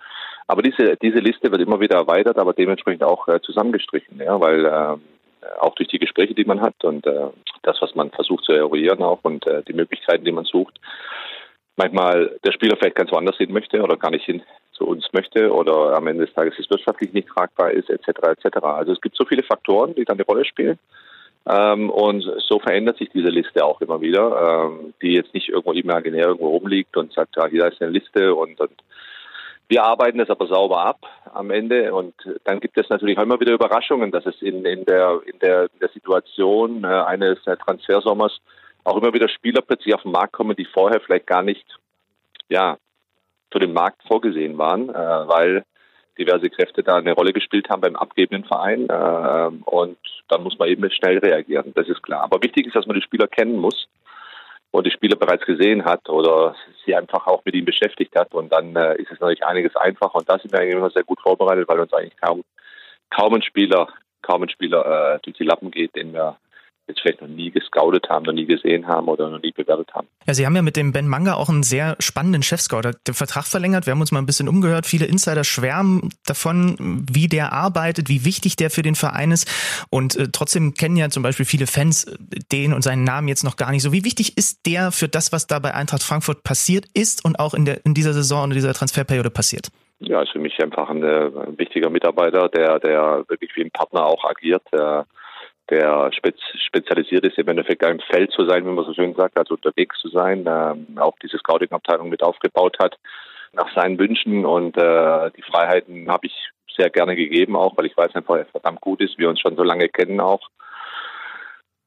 [0.47, 4.65] Aber diese, diese Liste wird immer wieder erweitert, aber dementsprechend auch äh, zusammengestrichen, ja, weil
[4.65, 4.97] äh,
[5.61, 7.27] auch durch die Gespräche, die man hat und äh,
[7.63, 10.79] das, was man versucht zu eruieren auch und äh, die Möglichkeiten, die man sucht,
[11.79, 15.51] manchmal der Spieler vielleicht ganz woanders hin möchte oder gar nicht hin zu uns möchte
[15.51, 18.07] oder am Ende des Tages es wirtschaftlich nicht tragbar ist, etc.
[18.07, 18.57] etc.
[18.61, 20.77] Also es gibt so viele Faktoren, die dann eine Rolle spielen.
[21.47, 25.71] Ähm, und so verändert sich diese Liste auch immer wieder, ähm, die jetzt nicht irgendwo
[25.71, 28.83] imaginär irgendwo rumliegt und sagt, ja, hier ist eine Liste und, und
[29.69, 30.99] wir arbeiten das aber sauber ab
[31.33, 32.13] am Ende und
[32.43, 35.63] dann gibt es natürlich auch immer wieder Überraschungen, dass es in, in, der, in, der,
[35.63, 38.41] in der Situation äh, eines Transfersommers
[38.83, 41.65] auch immer wieder Spieler plötzlich auf den Markt kommen, die vorher vielleicht gar nicht
[42.49, 42.77] ja,
[43.51, 45.65] für den Markt vorgesehen waren, äh, weil
[46.17, 48.89] diverse Kräfte da eine Rolle gespielt haben beim abgebenden Verein.
[48.89, 52.23] Äh, und dann muss man eben schnell reagieren, das ist klar.
[52.23, 53.87] Aber wichtig ist, dass man die Spieler kennen muss
[54.71, 58.33] und die Spieler bereits gesehen hat oder sie einfach auch mit ihm beschäftigt hat.
[58.33, 60.15] Und dann äh, ist es natürlich einiges einfacher.
[60.15, 62.43] Und da sind wir eigentlich immer sehr gut vorbereitet, weil uns eigentlich kaum,
[63.09, 63.87] kaum ein Spieler,
[64.21, 66.37] kaum ein Spieler äh, durch die Lappen geht, den wir
[66.89, 70.07] jetzt vielleicht noch nie gescoutet haben, noch nie gesehen haben oder noch nie bewertet haben.
[70.25, 73.45] Ja, Sie haben ja mit dem Ben Manga auch einen sehr spannenden Chefscout den Vertrag
[73.45, 73.85] verlängert.
[73.85, 74.85] Wir haben uns mal ein bisschen umgehört.
[74.85, 79.47] Viele Insider schwärmen davon, wie der arbeitet, wie wichtig der für den Verein ist.
[79.89, 82.17] Und äh, trotzdem kennen ja zum Beispiel viele Fans äh,
[82.51, 83.93] den und seinen Namen jetzt noch gar nicht so.
[83.93, 87.53] Wie wichtig ist der für das, was da bei Eintracht Frankfurt passiert ist und auch
[87.53, 89.69] in, der, in dieser Saison und in dieser Transferperiode passiert?
[89.99, 93.71] Ja, ist für mich einfach ein, äh, ein wichtiger Mitarbeiter, der, der wirklich wie ein
[93.71, 94.63] Partner auch agiert.
[94.71, 95.05] Der,
[95.69, 99.55] der spezialisiert ist, im Endeffekt im Feld zu sein, wie man so schön sagt, also
[99.55, 102.97] unterwegs zu sein, ähm, auch diese Scouting-Abteilung mit aufgebaut hat,
[103.53, 106.33] nach seinen Wünschen und äh, die Freiheiten habe ich
[106.77, 109.55] sehr gerne gegeben, auch weil ich weiß einfach, er verdammt gut ist, wir uns schon
[109.55, 110.49] so lange kennen auch.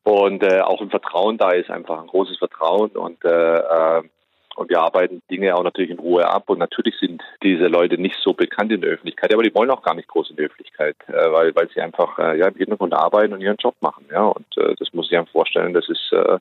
[0.05, 4.03] Und äh, auch ein Vertrauen da ist, einfach ein großes Vertrauen und äh, äh
[4.57, 6.49] und wir arbeiten Dinge auch natürlich in Ruhe ab.
[6.49, 9.83] Und natürlich sind diese Leute nicht so bekannt in der Öffentlichkeit, aber die wollen auch
[9.83, 12.95] gar nicht groß in der Öffentlichkeit, äh, weil, weil sie einfach äh, ja, im Hintergrund
[12.95, 14.07] arbeiten und ihren Job machen.
[14.11, 16.39] Ja, und äh, das muss ich einem vorstellen, das ist, äh,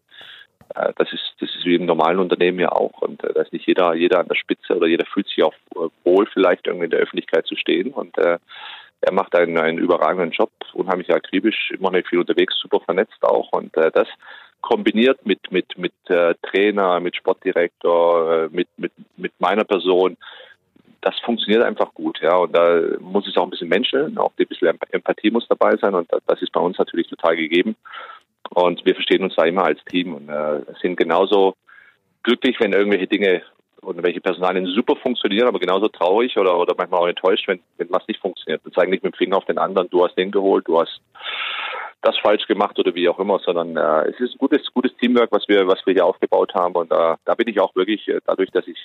[0.76, 3.02] äh, das ist, das ist wie im normalen Unternehmen ja auch.
[3.02, 5.54] Und äh, da ist nicht jeder, jeder an der Spitze oder jeder fühlt sich auch
[6.04, 7.92] wohl, vielleicht irgendwie in der Öffentlichkeit zu stehen.
[7.94, 13.24] Und er macht einen, einen überragenden Job, unheimlich akribisch, immer noch viel unterwegs, super vernetzt
[13.24, 13.52] auch.
[13.52, 14.08] Und das
[14.62, 20.18] kombiniert mit mit mit äh, Trainer, mit Sportdirektor, äh, mit mit mit meiner Person,
[21.02, 22.36] das funktioniert einfach gut, ja.
[22.36, 25.96] Und da muss es auch ein bisschen menscheln, auch ein bisschen Empathie muss dabei sein
[25.96, 27.76] und das ist bei uns natürlich total gegeben.
[28.50, 31.56] Und wir verstehen uns da immer als Team und äh, sind genauso
[32.24, 33.42] glücklich, wenn irgendwelche Dinge
[33.82, 37.90] und welche Personalien super funktionieren, aber genauso traurig oder, oder manchmal auch enttäuscht, wenn, wenn
[37.90, 38.64] was nicht funktioniert.
[38.64, 41.02] Wir zeigen nicht mit dem Finger auf den anderen, du hast den geholt, du hast
[42.02, 45.32] das falsch gemacht oder wie auch immer, sondern äh, es ist ein gutes, gutes Teamwork,
[45.32, 46.74] was wir, was wir hier aufgebaut haben.
[46.76, 48.78] Und äh, da bin ich auch wirklich, äh, dadurch, dass ich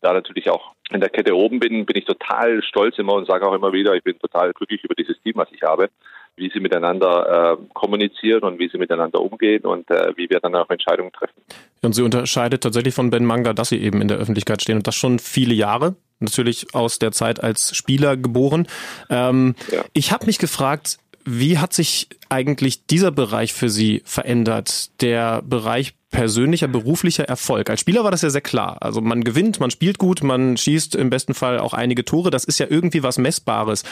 [0.00, 3.46] da natürlich auch in der Kette oben bin, bin ich total stolz immer und sage
[3.46, 5.88] auch immer wieder, ich bin total glücklich über dieses Team, was ich habe,
[6.36, 10.54] wie sie miteinander äh, kommunizieren und wie sie miteinander umgehen und äh, wie wir dann
[10.54, 11.40] auch Entscheidungen treffen.
[11.82, 14.86] Und sie unterscheidet tatsächlich von Ben Manga, dass sie eben in der Öffentlichkeit stehen und
[14.86, 15.96] das schon viele Jahre.
[16.20, 18.66] Natürlich aus der Zeit als Spieler geboren.
[19.10, 19.84] Ähm, ja.
[19.92, 25.00] Ich habe mich gefragt, wie hat sich eigentlich dieser Bereich für Sie verändert?
[25.00, 27.70] Der Bereich persönlicher, beruflicher Erfolg.
[27.70, 28.78] Als Spieler war das ja sehr klar.
[28.80, 32.30] Also man gewinnt, man spielt gut, man schießt im besten Fall auch einige Tore.
[32.30, 33.82] Das ist ja irgendwie was Messbares.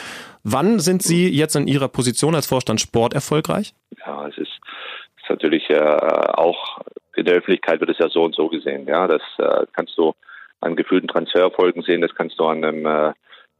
[0.43, 3.73] Wann sind Sie jetzt in Ihrer Position als Vorstand Sport erfolgreich?
[4.05, 4.51] Ja, es ist,
[5.17, 6.81] ist natürlich äh, auch
[7.15, 8.87] in der Öffentlichkeit wird es ja so und so gesehen.
[8.87, 10.13] Ja, das äh, kannst du
[10.61, 13.13] an gefühlten Transfererfolgen sehen, das kannst du an einem äh,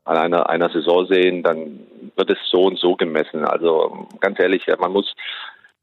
[0.06, 1.80] an einer, einer Saison sehen, dann
[2.16, 3.46] wird es so und so gemessen.
[3.46, 5.14] Also ganz ehrlich, man muss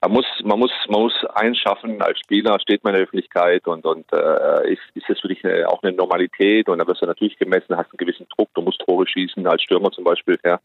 [0.02, 2.00] man muss, man muss, man muss einschaffen.
[2.00, 5.44] Als Spieler, steht man in der Öffentlichkeit und, und äh, ist, ist das für dich
[5.44, 6.68] eine, auch eine Normalität?
[6.68, 9.62] Und da wirst du natürlich gemessen, hast einen gewissen Druck, du musst Tore schießen, als
[9.62, 10.58] Stürmer zum Beispiel, ja.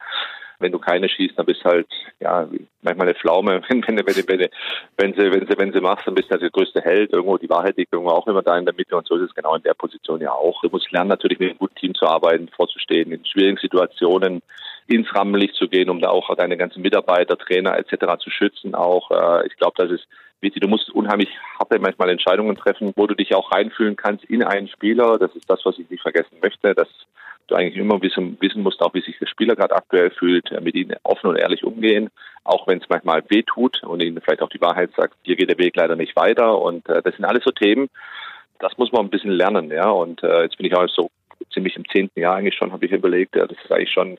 [0.57, 1.87] Wenn du keine schießt, dann bist du halt,
[2.21, 2.47] ja,
[2.81, 4.49] manchmal eine Pflaume, wenn, wenn, wenn, wenn,
[4.97, 7.37] wenn, sie, wenn sie, wenn sie machst, dann bist du halt der größte Held, irgendwo
[7.37, 8.95] die Wahrheit liegt irgendwo auch immer da in der Mitte.
[8.95, 10.61] Und so ist es genau in der Position ja auch.
[10.61, 14.41] Du musst lernen, natürlich mit einem guten Team zu arbeiten, vorzustehen, in schwierigen Situationen,
[14.87, 18.21] ins Rampenlicht zu gehen, um da auch deine ganzen Mitarbeiter, Trainer etc.
[18.23, 18.75] zu schützen.
[18.75, 20.07] Auch äh, ich glaube, das ist
[20.41, 20.61] wichtig.
[20.61, 24.67] Du musst unheimlich harte manchmal Entscheidungen treffen, wo du dich auch reinfühlen kannst in einen
[24.67, 25.17] Spieler.
[25.17, 26.75] Das ist das, was ich nicht vergessen möchte.
[26.75, 26.87] Das
[27.47, 30.61] du eigentlich immer wissen, wissen musst, auch wie sich der Spieler gerade aktuell fühlt, äh,
[30.61, 32.09] mit ihnen offen und ehrlich umgehen,
[32.43, 35.49] auch wenn es manchmal weh tut und ihnen vielleicht auch die Wahrheit sagt, hier geht
[35.49, 36.59] der Weg leider nicht weiter.
[36.59, 37.89] Und äh, das sind alles so Themen,
[38.59, 39.89] das muss man ein bisschen lernen, ja.
[39.89, 41.09] Und äh, jetzt bin ich auch so
[41.53, 44.17] ziemlich im zehnten Jahr eigentlich schon, habe ich überlegt, ja, das ist eigentlich schon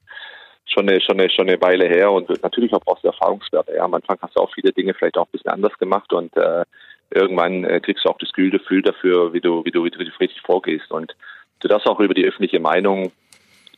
[0.67, 3.75] schon eine, schon eine, schon eine Weile her und natürlich auch brauchst du Erfahrungswerte.
[3.75, 6.37] Ja, am Anfang hast du auch viele Dinge vielleicht auch ein bisschen anders gemacht und
[6.37, 6.65] äh,
[7.11, 10.41] irgendwann äh, kriegst du auch das Gefühl dafür, wie du, wie du, wie du richtig
[10.43, 10.91] vorgehst.
[10.91, 11.15] Und
[11.61, 13.13] du darfst auch über die öffentliche Meinung,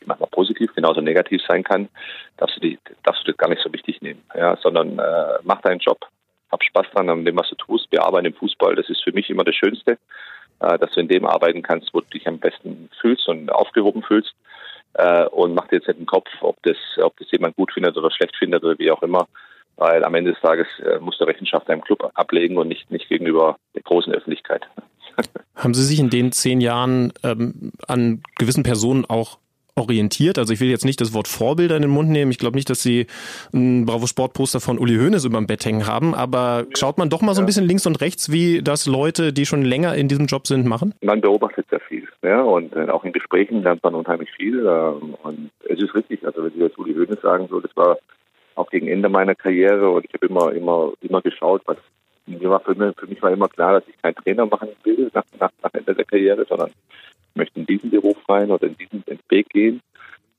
[0.01, 1.89] die manchmal positiv, genauso negativ sein kann,
[2.37, 5.61] darfst du, die, darfst du das gar nicht so wichtig nehmen, ja, sondern äh, mach
[5.61, 5.99] deinen Job,
[6.51, 7.91] hab Spaß dran an dem, was du tust.
[7.91, 9.97] Wir arbeiten im Fußball, das ist für mich immer das Schönste,
[10.59, 14.01] äh, dass du in dem arbeiten kannst, wo du dich am besten fühlst und aufgehoben
[14.01, 14.33] fühlst.
[14.93, 17.97] Äh, und mach dir jetzt nicht den Kopf, ob das, ob das jemand gut findet
[17.97, 19.27] oder schlecht findet oder wie auch immer
[19.79, 23.07] weil am Ende des Tages äh, muss der Rechenschaft einem Club ablegen und nicht, nicht
[23.07, 24.63] gegenüber der großen Öffentlichkeit.
[25.55, 29.39] Haben Sie sich in den zehn Jahren ähm, an gewissen Personen auch
[29.79, 30.37] orientiert.
[30.37, 32.31] Also ich will jetzt nicht das Wort Vorbilder in den Mund nehmen.
[32.31, 33.07] Ich glaube nicht, dass Sie
[33.53, 36.13] ein Bravo Sport Poster von Uli Hoeneß über dem Bett hängen haben.
[36.13, 39.45] Aber schaut man doch mal so ein bisschen links und rechts, wie das Leute, die
[39.45, 40.93] schon länger in diesem Job sind, machen?
[41.01, 42.07] Man beobachtet sehr viel.
[42.21, 44.59] Ja, und äh, auch in Gesprächen lernt man unheimlich viel.
[44.59, 46.25] Ähm, und es ist richtig.
[46.25, 47.97] Also wenn Sie jetzt Uli Hoeneß sagen, so, das war
[48.55, 51.77] auch gegen Ende meiner Karriere und ich habe immer, immer, immer geschaut, was
[52.37, 55.09] mir war für, mich, für mich war immer klar, dass ich kein Trainer machen will
[55.13, 56.71] nach, nach, nach Ende der Karriere, sondern
[57.35, 59.81] möchte in diesen Beruf rein oder in diesen Weg gehen,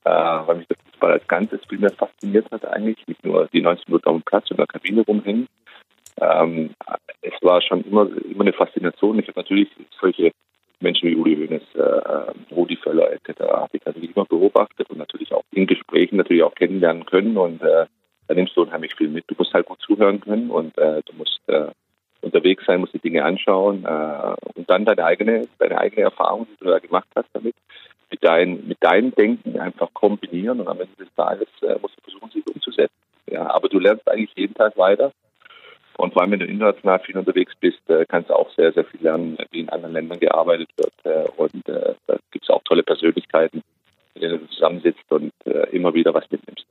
[0.03, 3.61] äh, weil mich das Fußball als Ganzes viel mehr fasziniert hat eigentlich, nicht nur die
[3.61, 5.47] 19 Minuten auf dem Platz in der Kabine rumhängen.
[6.19, 6.71] Ähm,
[7.21, 9.19] es war schon immer, immer eine Faszination.
[9.19, 10.31] Ich habe natürlich solche
[10.81, 13.39] Menschen wie Uli Hoeneß, äh, Rudi Völler etc.
[13.41, 17.61] habe ich natürlich immer beobachtet und natürlich auch in Gesprächen natürlich auch kennenlernen können und
[17.61, 17.85] äh,
[18.27, 19.25] da nimmst du unheimlich viel mit.
[19.27, 21.67] Du musst halt gut zuhören können und äh, du musst äh,
[22.21, 26.63] unterwegs sein, musst die Dinge anschauen äh, und dann deine eigene, deine eigene Erfahrung, die
[26.63, 27.55] du da gemacht hast damit,
[28.09, 32.01] mit, dein, mit deinem Denken einfach kombinieren und am Ende des Tages äh, musst du
[32.03, 32.93] versuchen, sie umzusetzen.
[33.27, 35.11] Ja, aber du lernst eigentlich jeden Tag weiter.
[35.97, 38.85] Und vor allem, wenn du international viel unterwegs bist, äh, kannst du auch sehr, sehr
[38.85, 40.93] viel lernen, wie in anderen Ländern gearbeitet wird.
[41.03, 43.61] Äh, und äh, da gibt es auch tolle Persönlichkeiten,
[44.13, 46.65] mit denen du zusammensitzt und äh, immer wieder was mitnimmst.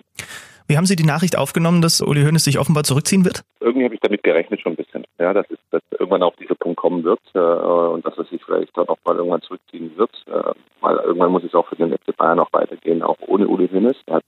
[0.70, 3.42] Wie haben Sie die Nachricht aufgenommen, dass Uli Hoeneß sich offenbar zurückziehen wird?
[3.58, 6.54] Irgendwie habe ich damit gerechnet schon ein bisschen, ja, dass, es, dass irgendwann auch dieser
[6.54, 10.12] Punkt kommen wird äh, und dass er sich vielleicht dann auch mal irgendwann zurückziehen wird.
[10.28, 13.66] Äh, weil irgendwann muss es auch für den FC Bayern auch weitergehen, auch ohne Uli
[13.66, 13.96] Hoeneß.
[14.06, 14.24] Er hat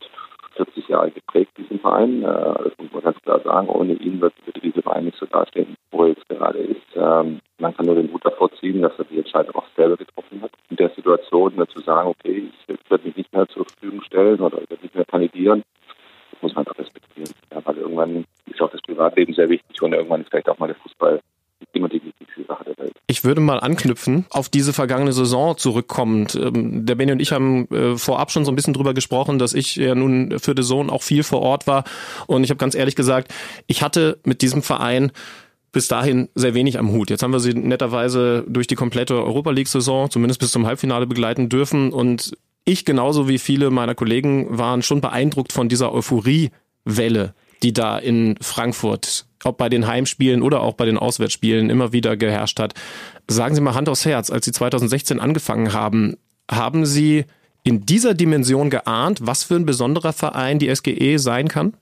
[0.57, 2.25] 40 Jahre geprägt, diesen Verein.
[2.25, 3.69] Äh, das muss man ganz klar sagen.
[3.69, 6.83] Ohne ihn wird, würde dieser Verein nicht so dastehen, wo er jetzt gerade ist.
[6.97, 10.43] Ähm, man kann nur den Hut davor ziehen, dass er die Entscheidung auch selber getroffen
[10.43, 10.51] hat.
[10.71, 14.61] In der Situation zu sagen, okay, ich werde mich nicht mehr zur Verfügung stellen oder
[14.61, 15.63] ich werde nicht mehr kandidieren,
[16.53, 17.31] muss man einfach respektieren.
[17.51, 20.67] Ja, weil irgendwann ist auch das Privatleben sehr wichtig und irgendwann ist vielleicht auch mal
[20.67, 21.21] der Fußball
[21.73, 22.93] immer die wichtigste Sache der Welt.
[23.07, 26.35] Ich würde mal anknüpfen, auf diese vergangene Saison zurückkommend.
[26.35, 29.55] Ähm, der Benny und ich haben äh, vorab schon so ein bisschen drüber gesprochen, dass
[29.55, 31.85] ich ja nun für The Zone auch viel vor Ort war.
[32.27, 33.33] Und ich habe ganz ehrlich gesagt,
[33.69, 35.13] ich hatte mit diesem Verein
[35.71, 37.09] bis dahin sehr wenig am Hut.
[37.09, 41.49] Jetzt haben wir sie netterweise durch die komplette Europa League-Saison, zumindest bis zum Halbfinale begleiten
[41.49, 41.93] dürfen.
[41.93, 47.99] Und ich genauso wie viele meiner Kollegen waren schon beeindruckt von dieser Euphoriewelle, die da
[47.99, 52.75] in Frankfurt, ob bei den Heimspielen oder auch bei den Auswärtsspielen immer wieder geherrscht hat.
[53.29, 56.17] Sagen Sie mal Hand aufs Herz, als Sie 2016 angefangen haben,
[56.51, 57.25] haben Sie
[57.65, 61.75] in dieser Dimension geahnt, was für ein besonderer Verein die SGE sein kann?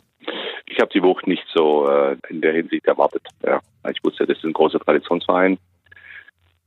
[0.67, 3.23] Ich habe die Wucht nicht so äh, in der Hinsicht erwartet.
[3.45, 3.61] Ja.
[3.91, 5.59] Ich wusste, das ist ein großer Traditionsverein.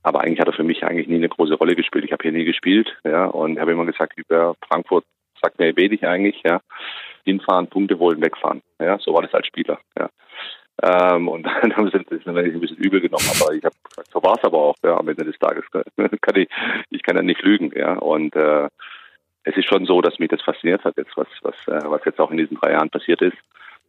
[0.04, 2.04] Aber eigentlich hat er für mich eigentlich nie eine große Rolle gespielt.
[2.04, 5.04] Ich habe hier nie gespielt, ja, und habe immer gesagt, über Frankfurt
[5.42, 6.60] sagt mir wenig eigentlich, ja.
[7.24, 8.60] Hinfahren, Punkte holen, wegfahren.
[8.78, 10.10] Ja, so war das als Spieler, ja.
[10.82, 14.22] Ähm, und dann haben sie das ein bisschen übel genommen, aber ich habe gesagt, so
[14.22, 15.64] war es aber auch, ja, am Ende des Tages
[16.20, 16.48] kann ich,
[16.90, 17.94] ich kann ja nicht lügen, ja.
[17.94, 18.68] Und äh,
[19.44, 22.20] es ist schon so, dass mich das fasziniert hat, jetzt was, was, äh, was jetzt
[22.20, 23.38] auch in diesen drei Jahren passiert ist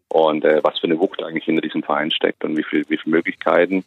[0.07, 2.97] und äh, was für eine Wucht eigentlich hinter diesem Verein steckt und wie viel, wie
[2.97, 3.83] viele Möglichkeiten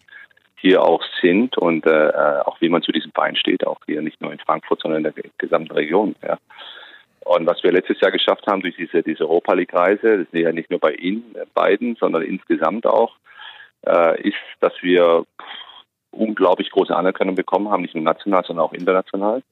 [0.61, 2.12] hier auch sind und äh,
[2.44, 5.12] auch wie man zu diesem Verein steht, auch hier nicht nur in Frankfurt, sondern in
[5.14, 6.16] der gesamten Region.
[6.23, 6.38] Ja.
[7.25, 10.53] Und was wir letztes Jahr geschafft haben durch diese, diese Europa League-Reise, das ist ja
[10.53, 13.16] nicht nur bei Ihnen äh, beiden, sondern insgesamt auch,
[13.87, 15.25] äh, ist, dass wir
[16.11, 19.42] unglaublich große Anerkennung bekommen haben, nicht nur national, sondern auch international.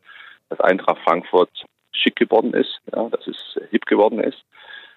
[0.49, 1.51] Dass Eintracht Frankfurt
[1.93, 4.39] schick geworden ist, ja, dass es hip geworden ist.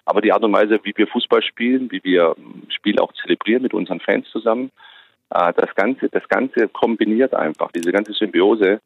[0.06, 2.34] Aber die Art und Weise, wie wir Fußball spielen, wie wir
[2.68, 4.89] Spiel auch zelebrieren mit unseren Fans zusammen, äh,
[5.30, 7.70] das Ganze, das Ganze kombiniert einfach.
[7.72, 8.80] Diese ganze Symbiose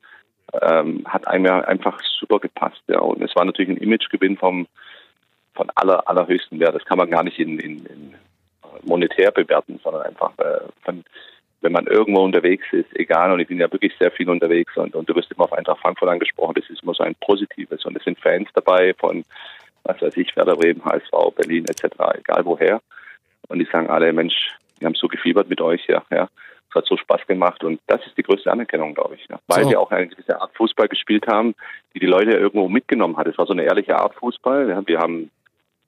[0.60, 2.82] ähm, hat einem ja einfach super gepasst.
[2.86, 3.00] Ja.
[3.00, 4.66] Und es war natürlich ein Imagegewinn vom
[5.54, 6.74] von aller allerhöchsten Wert.
[6.74, 8.14] Das kann man gar nicht in, in, in
[8.82, 11.04] monetär bewerten, sondern einfach äh, von
[11.64, 14.94] wenn man irgendwo unterwegs ist, egal, und ich bin ja wirklich sehr viel unterwegs und,
[14.94, 17.96] und du wirst immer auf Eintracht Frankfurt angesprochen, das ist immer so ein Positives und
[17.96, 19.24] es sind Fans dabei von,
[19.84, 21.86] was weiß ich, Werder Bremen, HSV, Berlin etc.,
[22.18, 22.82] egal woher.
[23.48, 26.28] Und die sagen alle, Mensch, wir haben so gefiebert mit euch, ja, ja.
[26.68, 29.26] Es hat so Spaß gemacht und das ist die größte Anerkennung, glaube ich.
[29.28, 29.38] Ja.
[29.46, 29.70] Weil so.
[29.70, 31.54] wir auch eine gewisse Art Fußball gespielt haben,
[31.94, 33.28] die die Leute irgendwo mitgenommen hat.
[33.28, 34.68] Es war so eine ehrliche Art Fußball.
[34.68, 34.82] Ja.
[34.84, 35.30] Wir haben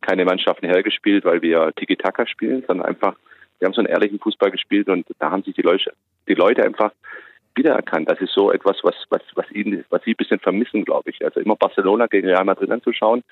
[0.01, 3.17] keine Mannschaften hergespielt, weil wir Tiki-Taka spielen, sondern einfach,
[3.59, 5.93] wir haben so einen ehrlichen Fußball gespielt und da haben sich die Leute,
[6.29, 6.93] die Leute einfach
[7.57, 8.09] wiedererkannt.
[8.09, 11.25] Das ist so etwas, was, was, was ihnen, was sie ein bisschen vermissen, glaube ich.
[11.25, 13.25] Also immer Barcelona gegen Real Madrid anzuschauen,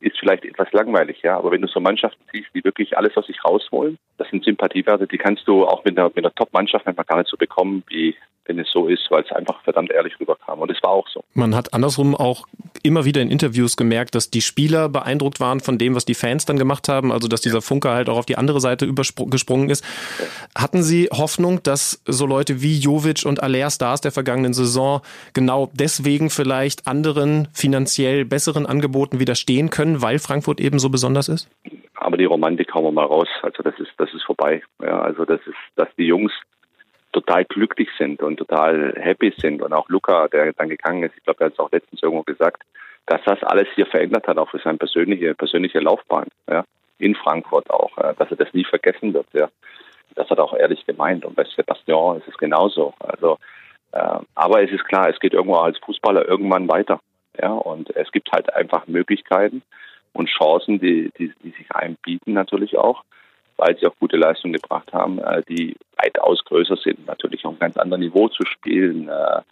[0.00, 1.36] ist vielleicht etwas langweilig, ja.
[1.36, 5.06] Aber wenn du so Mannschaften siehst, die wirklich alles aus sich rausholen, das sind Sympathiewerte,
[5.06, 8.16] die kannst du auch mit einer, mit einer Top-Mannschaft einfach gar nicht so bekommen, wie
[8.50, 10.58] wenn es so ist, weil es einfach verdammt ehrlich rüberkam.
[10.58, 11.22] Und es war auch so.
[11.34, 12.46] Man hat andersrum auch
[12.82, 16.46] immer wieder in Interviews gemerkt, dass die Spieler beeindruckt waren von dem, was die Fans
[16.46, 19.84] dann gemacht haben, also dass dieser Funke halt auch auf die andere Seite übergesprungen ist.
[20.56, 25.02] Hatten Sie Hoffnung, dass so Leute wie Jovic und Aller Stars der vergangenen Saison
[25.34, 31.48] genau deswegen vielleicht anderen finanziell besseren Angeboten widerstehen können, weil Frankfurt eben so besonders ist?
[31.94, 33.28] Aber die Romantik hauen wir mal raus.
[33.42, 34.62] Also das ist, das ist vorbei.
[34.82, 36.32] Ja, also das ist, dass die Jungs
[37.12, 39.62] total glücklich sind und total happy sind.
[39.62, 42.22] Und auch Luca, der dann gegangen ist, ich glaube, er hat es auch letztens irgendwo
[42.22, 42.62] gesagt,
[43.06, 46.64] dass das alles hier verändert hat, auch für seine persönliche, persönliche Laufbahn, ja,
[46.98, 49.48] in Frankfurt auch, ja, dass er das nie vergessen wird, ja.
[50.14, 51.24] Das hat er auch ehrlich gemeint.
[51.24, 52.94] Und bei Sebastian ist es genauso.
[52.98, 53.38] Also,
[53.92, 57.00] äh, aber es ist klar, es geht irgendwo als Fußballer irgendwann weiter.
[57.38, 59.62] Ja, und es gibt halt einfach Möglichkeiten
[60.12, 63.04] und Chancen, die, die, die sich einem bieten natürlich auch
[63.60, 67.58] weil sie auch gute Leistungen gebracht haben, äh, die weitaus größer sind, natürlich auf einem
[67.58, 69.42] ganz anderen Niveau zu spielen, äh,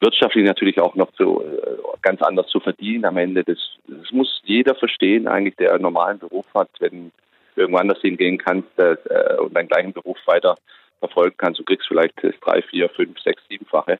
[0.00, 3.42] wirtschaftlich natürlich auch noch zu, äh, ganz anders zu verdienen am Ende.
[3.42, 7.10] Das, das muss jeder verstehen, eigentlich, der einen normalen Beruf hat, wenn
[7.54, 10.56] du irgendwo anders hingehen kannst und deinen gleichen Beruf weiter
[11.00, 11.60] verfolgen kannst.
[11.60, 13.98] Du kriegst vielleicht das drei, vier, fünf, sechs, siebenfache.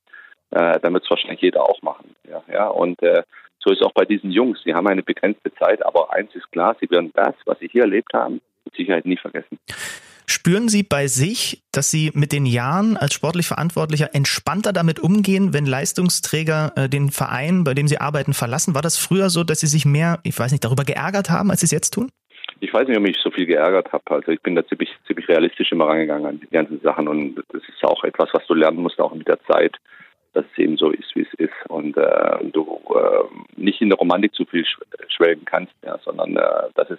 [0.53, 2.15] Äh, dann wird es wahrscheinlich jeder auch machen.
[2.29, 2.69] Ja, ja.
[2.69, 3.23] Und äh,
[3.59, 4.61] so ist auch bei diesen Jungs.
[4.65, 7.83] Sie haben eine begrenzte Zeit, aber eins ist klar, sie werden das, was sie hier
[7.83, 9.59] erlebt haben, mit Sicherheit nie vergessen.
[10.27, 15.53] Spüren Sie bei sich, dass Sie mit den Jahren als sportlich Verantwortlicher entspannter damit umgehen,
[15.53, 18.75] wenn Leistungsträger äh, den Verein, bei dem Sie arbeiten, verlassen?
[18.75, 21.61] War das früher so, dass Sie sich mehr, ich weiß nicht, darüber geärgert haben, als
[21.61, 22.11] Sie es jetzt tun?
[22.61, 24.05] Ich weiß nicht, ob ich so viel geärgert habe.
[24.09, 27.62] Also ich bin da ziemlich, ziemlich realistisch immer rangegangen an die ganzen Sachen und das
[27.69, 29.77] ist auch etwas, was du lernen musst, auch mit der Zeit,
[30.35, 33.99] dass es eben so ist, wie es ist und äh, du äh, nicht in der
[33.99, 34.64] Romantik zu viel
[35.09, 36.99] schwelgen kannst, ja, sondern äh, dass es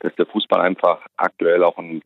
[0.00, 2.02] dass der Fußball einfach aktuell auch ein,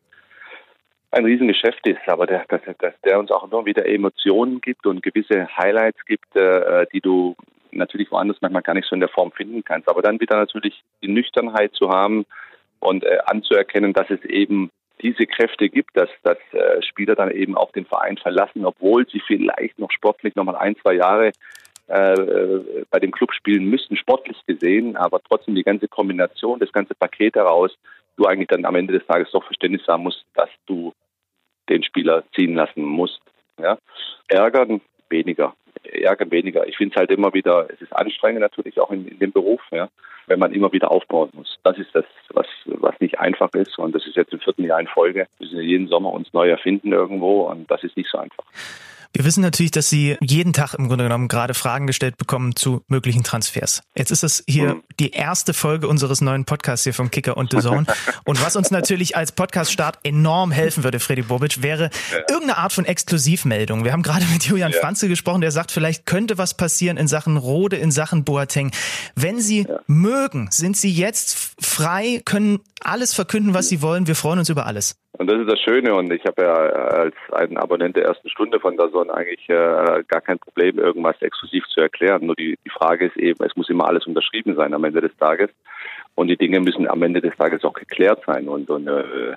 [1.11, 5.03] ein Riesengeschäft ist, aber der, dass, dass der uns auch immer wieder Emotionen gibt und
[5.03, 7.35] gewisse Highlights gibt, äh, die du
[7.71, 9.89] natürlich woanders manchmal gar nicht so in der Form finden kannst.
[9.89, 12.25] Aber dann wieder natürlich die Nüchternheit zu haben
[12.79, 17.55] und äh, anzuerkennen, dass es eben diese Kräfte gibt, dass, dass äh, Spieler dann eben
[17.55, 21.31] auch den Verein verlassen, obwohl sie vielleicht noch sportlich nochmal ein, zwei Jahre
[21.87, 26.95] äh, bei dem Club spielen müssten, sportlich gesehen, aber trotzdem die ganze Kombination, das ganze
[26.95, 27.75] Paket daraus,
[28.17, 30.93] du eigentlich dann am Ende des Tages doch Verständnis haben musst, dass du
[31.69, 33.21] den Spieler ziehen lassen musst.
[33.57, 33.77] Ja?
[34.27, 35.55] Ärgern weniger.
[35.83, 36.67] Ärgern weniger.
[36.67, 39.61] Ich finde es halt immer wieder, es ist anstrengend natürlich auch in, in, dem Beruf,
[39.71, 39.89] ja,
[40.27, 41.57] wenn man immer wieder aufbauen muss.
[41.63, 44.79] Das ist das, was, was nicht einfach ist und das ist jetzt im vierten Jahr
[44.79, 45.27] in Folge.
[45.37, 48.43] Wir müssen jeden Sommer uns neu erfinden irgendwo und das ist nicht so einfach.
[49.11, 52.83] Wir wissen natürlich, dass Sie jeden Tag im Grunde genommen gerade Fragen gestellt bekommen zu
[52.87, 53.81] möglichen Transfers.
[53.95, 54.83] Jetzt ist das hier mhm.
[54.99, 57.85] die erste Folge unseres neuen Podcasts hier vom Kicker und The Zone.
[58.25, 62.17] Und was uns natürlich als Podcast-Start enorm helfen würde, Freddy Bobic, wäre ja.
[62.29, 63.83] irgendeine Art von Exklusivmeldung.
[63.83, 64.79] Wir haben gerade mit Julian ja.
[64.79, 68.71] Franze gesprochen, der sagt, vielleicht könnte was passieren in Sachen Rode, in Sachen Boateng.
[69.15, 69.79] Wenn Sie ja.
[69.87, 74.05] mögen, sind Sie jetzt frei, können alles verkünden, was Sie wollen.
[74.05, 74.95] Wir freuen uns über alles.
[75.19, 75.93] Und das ist das Schöne.
[75.93, 80.21] Und ich habe ja als ein Abonnent der ersten Stunde von Sonne eigentlich äh, gar
[80.21, 82.25] kein Problem, irgendwas exklusiv zu erklären.
[82.25, 85.15] Nur die, die Frage ist eben, es muss immer alles unterschrieben sein am Ende des
[85.17, 85.49] Tages.
[86.15, 88.47] Und die Dinge müssen am Ende des Tages auch geklärt sein.
[88.47, 89.35] Und, und äh,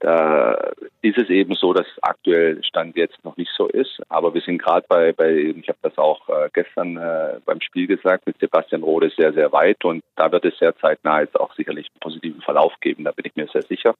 [0.00, 0.54] da
[1.02, 4.00] ist es eben so, dass aktuell Stand jetzt noch nicht so ist.
[4.08, 7.86] Aber wir sind gerade bei, bei, ich habe das auch äh, gestern äh, beim Spiel
[7.86, 9.84] gesagt, mit Sebastian Rode sehr, sehr weit.
[9.84, 13.04] Und da wird es sehr zeitnah jetzt auch sicherlich einen positiven Verlauf geben.
[13.04, 13.94] Da bin ich mir sehr sicher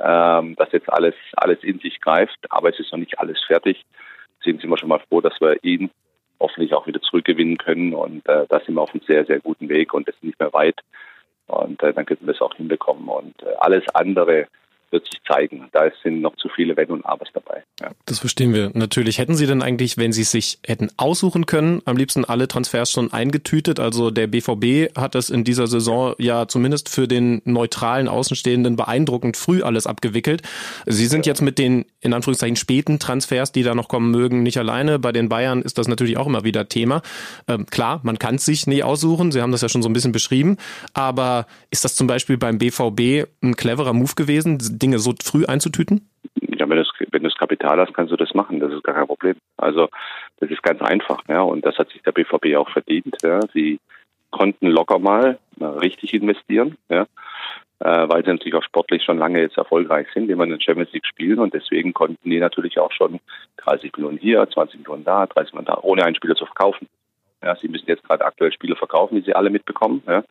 [0.00, 3.84] ähm, dass jetzt alles, alles in sich greift, aber es ist noch nicht alles fertig.
[4.38, 5.90] Deswegen sind wir schon mal froh, dass wir ihn
[6.38, 7.94] hoffentlich auch wieder zurückgewinnen können.
[7.94, 10.40] Und äh, da sind wir auf einem sehr, sehr guten Weg und das ist nicht
[10.40, 10.80] mehr weit.
[11.46, 13.08] Und äh, dann könnten wir es auch hinbekommen.
[13.08, 14.46] Und äh, alles andere
[14.90, 15.68] wird sich zeigen.
[15.72, 17.62] Da sind noch zu viele Wenn und Abers dabei.
[17.80, 17.90] Ja.
[18.06, 19.18] Das verstehen wir natürlich.
[19.18, 23.12] Hätten Sie denn eigentlich, wenn Sie sich hätten aussuchen können, am liebsten alle Transfers schon
[23.12, 23.80] eingetütet?
[23.80, 29.36] Also der BVB hat das in dieser Saison ja zumindest für den neutralen Außenstehenden beeindruckend
[29.36, 30.42] früh alles abgewickelt.
[30.86, 34.58] Sie sind jetzt mit den in Anführungszeichen späten Transfers, die da noch kommen mögen, nicht
[34.58, 34.98] alleine.
[34.98, 37.02] Bei den Bayern ist das natürlich auch immer wieder Thema.
[37.48, 39.32] Ähm, klar, man kann es sich nicht aussuchen.
[39.32, 40.56] Sie haben das ja schon so ein bisschen beschrieben.
[40.94, 46.08] Aber ist das zum Beispiel beim BVB ein cleverer Move gewesen, Dinge so früh einzutüten?
[46.40, 48.60] Ja, wenn du, wenn das Kapital hast, kannst du das machen.
[48.60, 49.36] Das ist gar kein Problem.
[49.56, 49.88] Also
[50.40, 51.22] das ist ganz einfach.
[51.28, 53.16] Ja, und das hat sich der BVB auch verdient.
[53.22, 53.40] Ja.
[53.52, 53.78] Sie
[54.30, 56.76] konnten locker mal richtig investieren.
[56.88, 57.06] Ja
[57.80, 60.92] äh, weil sie natürlich auch sportlich schon lange jetzt erfolgreich sind, immer in der Champions
[60.92, 63.20] League spielen und deswegen konnten die natürlich auch schon
[63.58, 66.88] 30 Millionen hier, 20 Millionen da, 30 Millionen da, ohne einen Spieler zu verkaufen.
[67.42, 70.24] Ja, sie müssen jetzt gerade aktuell Spieler verkaufen, wie sie alle mitbekommen, ja,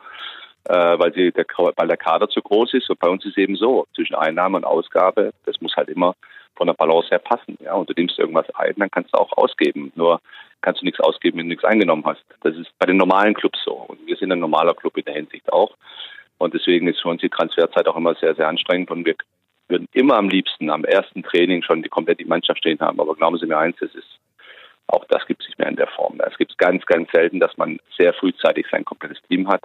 [0.65, 1.45] äh, weil, sie der,
[1.75, 4.65] weil der Kader zu groß ist und bei uns ist eben so, zwischen Einnahme und
[4.65, 6.15] Ausgabe, das muss halt immer
[6.55, 7.57] von der Balance her passen.
[7.59, 9.91] Ja, und du nimmst irgendwas ein, dann kannst du auch ausgeben.
[9.95, 10.21] Nur
[10.61, 12.23] kannst du nichts ausgeben, wenn du nichts eingenommen hast.
[12.41, 13.73] Das ist bei den normalen Clubs so.
[13.73, 15.75] Und wir sind ein normaler Club in der Hinsicht auch.
[16.37, 18.89] Und deswegen ist für uns die Transferzeit auch immer sehr, sehr anstrengend.
[18.89, 19.15] Und wir
[19.67, 22.99] würden immer am liebsten am ersten Training schon die komplette Mannschaft stehen haben.
[22.99, 24.19] Aber glauben Sie mir eins, es ist
[24.87, 26.19] auch das gibt es nicht mehr in der Form.
[26.19, 29.63] Es gibt ganz, ganz selten, dass man sehr frühzeitig sein komplettes Team hat,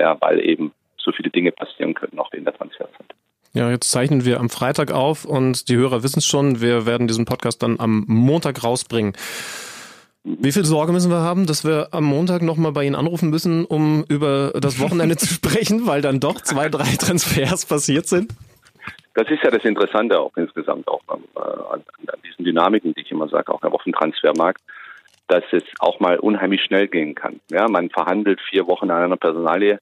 [0.00, 3.14] ja, weil eben so viele Dinge passieren können, auch in der Transferzeit.
[3.52, 7.08] Ja, jetzt zeichnen wir am Freitag auf und die Hörer wissen es schon, wir werden
[7.08, 9.14] diesen Podcast dann am Montag rausbringen.
[10.22, 13.64] Wie viel Sorge müssen wir haben, dass wir am Montag nochmal bei Ihnen anrufen müssen,
[13.64, 18.32] um über das Wochenende zu sprechen, weil dann doch zwei, drei Transfers passiert sind?
[19.14, 23.10] Das ist ja das Interessante auch insgesamt auch an, an, an diesen Dynamiken, die ich
[23.10, 24.62] immer sage, auch auf dem Transfermarkt,
[25.30, 27.40] dass es auch mal unheimlich schnell gehen kann.
[27.50, 29.78] Ja, man verhandelt vier Wochen an einer Personalie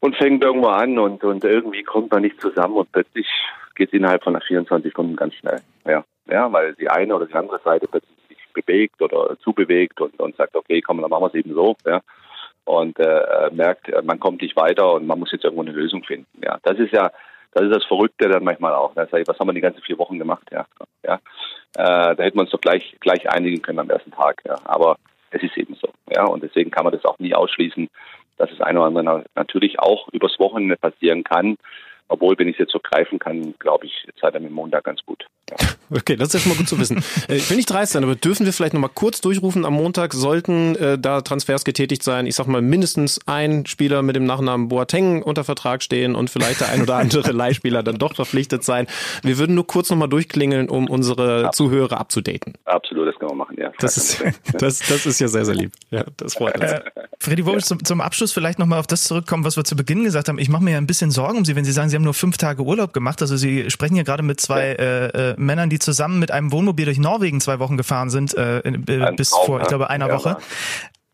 [0.00, 3.26] und fängt irgendwo an und, und irgendwie kommt man nicht zusammen und plötzlich
[3.74, 5.60] geht es innerhalb von 24 Stunden ganz schnell.
[5.84, 8.16] Ja, ja, weil die eine oder die andere Seite plötzlich
[8.54, 11.76] bewegt oder zubewegt und, und sagt, okay, komm, dann machen wir es eben so.
[11.84, 12.00] Ja.
[12.64, 16.26] Und äh, merkt, man kommt nicht weiter und man muss jetzt irgendwo eine Lösung finden.
[16.42, 17.10] Ja, das ist ja,
[17.56, 18.90] das ist das Verrückte dann manchmal auch.
[18.90, 20.46] Ich, was haben wir die ganzen vier Wochen gemacht?
[20.52, 20.66] Ja,
[21.02, 21.14] ja.
[21.74, 24.42] Äh, da hätten wir uns doch gleich gleich einigen können am ersten Tag.
[24.46, 24.98] Ja, aber
[25.30, 25.88] es ist eben so.
[26.14, 27.88] Ja, und deswegen kann man das auch nie ausschließen,
[28.36, 31.56] dass es ein oder andere natürlich auch übers Wochenende passieren kann.
[32.08, 35.24] Obwohl, wenn ich es jetzt so greifen kann, glaube ich, Zeit am Montag ganz gut.
[35.50, 35.56] Ja.
[35.88, 37.04] Okay, das ist ja schon mal gut zu wissen.
[37.28, 39.74] Äh, ich will nicht dreist sein, aber dürfen wir vielleicht noch mal kurz durchrufen am
[39.74, 44.24] Montag, sollten äh, da Transfers getätigt sein, ich sag mal mindestens ein Spieler mit dem
[44.24, 48.64] Nachnamen Boateng unter Vertrag stehen und vielleicht der ein oder andere Leihspieler dann doch verpflichtet
[48.64, 48.86] sein.
[49.22, 51.54] Wir würden nur kurz noch mal durchklingeln, um unsere Absolut.
[51.72, 52.54] Zuhörer abzudaten.
[52.64, 53.72] Absolut, das können wir machen, ja.
[53.78, 54.22] Das ist,
[54.58, 55.72] das, das ist ja sehr, sehr lieb.
[55.90, 56.72] Ja, das freut uns.
[56.72, 56.80] Äh,
[57.18, 57.58] Freddy, wo ja.
[57.58, 60.38] zum, zum Abschluss vielleicht noch mal auf das zurückkommen, was wir zu Beginn gesagt haben.
[60.38, 62.14] Ich mache mir ja ein bisschen Sorgen um Sie, wenn Sie sagen, Sie haben nur
[62.14, 63.20] fünf Tage Urlaub gemacht.
[63.20, 66.84] Also Sie sprechen ja gerade mit zwei äh, äh, Männern, die zusammen mit einem Wohnmobil
[66.84, 68.62] durch Norwegen zwei Wochen gefahren sind, äh,
[69.16, 70.36] bis Traum, vor, ich glaube, einer ja, Woche.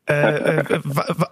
[0.09, 0.65] Äh, äh,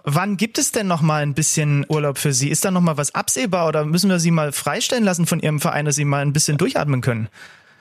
[0.03, 2.49] wann gibt es denn noch mal ein bisschen Urlaub für Sie?
[2.49, 5.59] Ist da noch mal was absehbar oder müssen wir Sie mal freistellen lassen von Ihrem
[5.59, 7.27] Verein, dass Sie mal ein bisschen durchatmen können?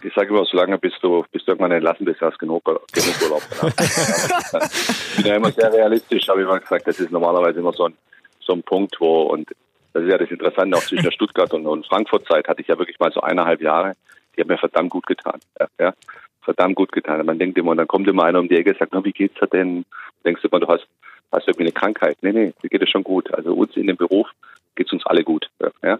[0.02, 3.22] Ich sage immer, solange bis du, bis du irgendwann entlassen bist, hast du genug, genug
[3.22, 3.42] Urlaub.
[3.80, 7.84] ich bin ja immer sehr realistisch, habe ich immer gesagt, das ist normalerweise immer so
[7.84, 7.94] ein,
[8.40, 9.48] so ein Punkt, wo, und
[9.92, 12.78] das ist ja das Interessante, auch zwischen der Stuttgart und, und Frankfurt-Zeit hatte ich ja
[12.78, 13.94] wirklich mal so eineinhalb Jahre,
[14.36, 15.40] die haben mir verdammt gut getan.
[15.58, 15.94] Ja, ja
[16.42, 17.24] verdammt gut getan.
[17.26, 19.12] Man denkt immer, und dann kommt immer einer um die Ecke und sagt, na, wie
[19.12, 19.84] geht's dir denn?
[20.24, 20.86] Denkst du immer, du hast,
[21.32, 22.16] hast irgendwie eine Krankheit.
[22.22, 23.32] Nee, nee, mir geht es schon gut.
[23.34, 24.28] Also uns in dem Beruf
[24.74, 25.48] geht's uns alle gut.
[25.82, 25.98] Ja.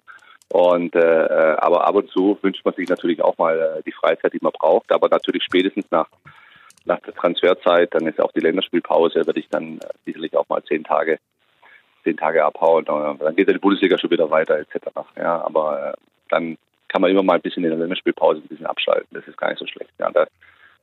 [0.53, 3.93] Und äh, äh, aber ab und zu wünscht man sich natürlich auch mal äh, die
[3.93, 4.91] Freizeit, die man braucht.
[4.93, 6.09] Aber natürlich spätestens nach
[6.86, 10.62] nach der Transferzeit, dann ist auch die Länderspielpause, werde ich dann äh, sicherlich auch mal
[10.64, 11.18] zehn Tage
[12.03, 12.84] zehn Tage abhauen.
[12.84, 14.88] Dann geht ja die Bundesliga schon wieder weiter etc.
[15.16, 15.92] Ja, aber äh,
[16.28, 19.09] dann kann man immer mal ein bisschen in der Länderspielpause ein bisschen abschalten.
[19.12, 19.90] Das ist gar nicht so schlecht.
[19.98, 20.28] Ja, das,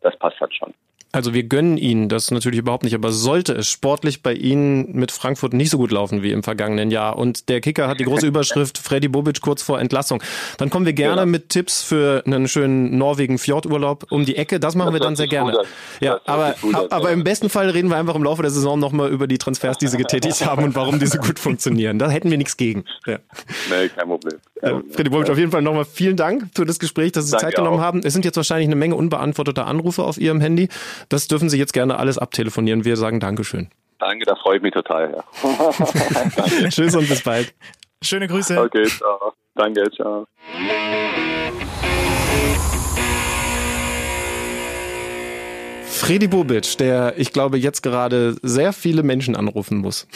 [0.01, 0.73] das passt halt schon.
[1.11, 5.11] Also wir gönnen Ihnen das natürlich überhaupt nicht, aber sollte es sportlich bei Ihnen mit
[5.11, 8.27] Frankfurt nicht so gut laufen wie im vergangenen Jahr und der Kicker hat die große
[8.27, 10.21] Überschrift Freddy Bobic kurz vor Entlassung,
[10.57, 11.25] dann kommen wir gerne ja.
[11.25, 14.59] mit Tipps für einen schönen Norwegen Fjordurlaub um die Ecke.
[14.59, 15.57] Das machen das wir dann sehr gerne.
[16.01, 16.55] Ja, aber,
[16.89, 19.77] aber im besten Fall reden wir einfach im Laufe der Saison nochmal über die Transfers,
[19.77, 21.99] die Sie getätigt haben und warum die so gut funktionieren.
[21.99, 22.83] Da hätten wir nichts gegen.
[23.05, 23.19] Ja.
[23.69, 24.37] Nee, kein Problem.
[24.59, 24.91] Problem.
[24.91, 27.55] Freddy Bobic, auf jeden Fall nochmal vielen Dank für das Gespräch, dass Sie Danke Zeit
[27.55, 27.83] genommen auch.
[27.83, 28.01] haben.
[28.03, 30.69] Es sind jetzt wahrscheinlich eine Menge unbeantworteter Anrufe auf Ihrem Handy.
[31.09, 32.85] Das dürfen Sie jetzt gerne alles abtelefonieren.
[32.85, 33.69] Wir sagen Dankeschön.
[33.99, 35.11] Danke, da freue ich mich total.
[35.43, 35.71] Ja.
[36.69, 37.53] Tschüss und bis bald.
[38.01, 38.61] Schöne Grüße.
[38.61, 39.33] Okay, ciao.
[39.55, 40.27] Danke, ciao.
[45.83, 50.07] Freddy Bobic, der ich glaube jetzt gerade sehr viele Menschen anrufen muss.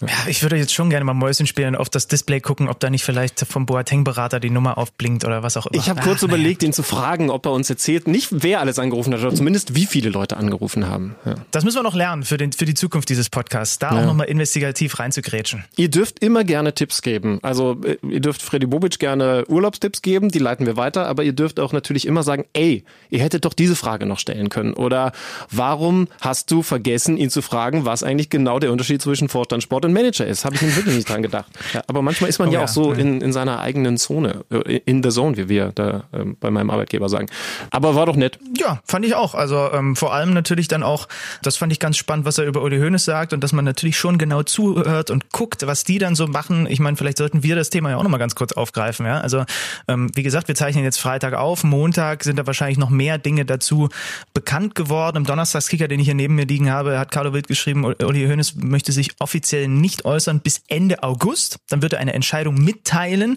[0.00, 2.88] Ja, ich würde jetzt schon gerne mal Mäuschen spielen, auf das Display gucken, ob da
[2.88, 5.80] nicht vielleicht vom Boateng-Berater die Nummer aufblinkt oder was auch immer.
[5.80, 8.78] Ich habe kurz Ach, überlegt, ihn zu fragen, ob er uns erzählt, nicht wer alles
[8.78, 11.16] angerufen hat, oder zumindest wie viele Leute angerufen haben.
[11.24, 11.34] Ja.
[11.50, 14.00] Das müssen wir noch lernen für, den, für die Zukunft dieses Podcasts, da ja.
[14.00, 15.64] auch nochmal investigativ reinzugrätschen.
[15.76, 17.40] Ihr dürft immer gerne Tipps geben.
[17.42, 21.32] Also äh, ihr dürft Freddy Bobic gerne Urlaubstipps geben, die leiten wir weiter, aber ihr
[21.32, 24.74] dürft auch natürlich immer sagen, ey, ihr hättet doch diese Frage noch stellen können.
[24.74, 25.10] Oder
[25.50, 29.87] warum hast du vergessen, ihn zu fragen, was eigentlich genau der Unterschied zwischen Vorstand, Sport
[29.88, 30.44] und Manager ist?
[30.44, 31.50] Habe ich mir wirklich nicht dran gedacht.
[31.86, 32.98] Aber manchmal ist man oh, ja, ja, auch so ja.
[32.98, 36.70] in, in seiner eigenen Zone, äh, in der Zone, wie wir da ähm, bei meinem
[36.70, 37.28] Arbeitgeber sagen.
[37.70, 38.38] Aber war doch nett.
[38.56, 39.34] Ja, fand ich auch.
[39.34, 41.08] Also ähm, vor allem natürlich dann auch,
[41.42, 43.96] das fand ich ganz spannend, was er über Uli Hoeneß sagt und dass man natürlich
[43.96, 46.66] schon genau zuhört und guckt, was die dann so machen.
[46.68, 49.06] Ich meine, vielleicht sollten wir das Thema ja auch nochmal ganz kurz aufgreifen.
[49.06, 49.20] Ja?
[49.20, 49.44] Also
[49.88, 51.64] ähm, wie gesagt, wir zeichnen jetzt Freitag auf.
[51.64, 53.88] Montag sind da wahrscheinlich noch mehr Dinge dazu
[54.34, 55.16] bekannt geworden.
[55.16, 58.56] Im Donnerstagskicker, den ich hier neben mir liegen habe, hat Carlo Wild geschrieben, Uli Hoeneß
[58.56, 61.58] möchte sich offiziell nicht äußern bis Ende August.
[61.68, 63.36] Dann wird er eine Entscheidung mitteilen.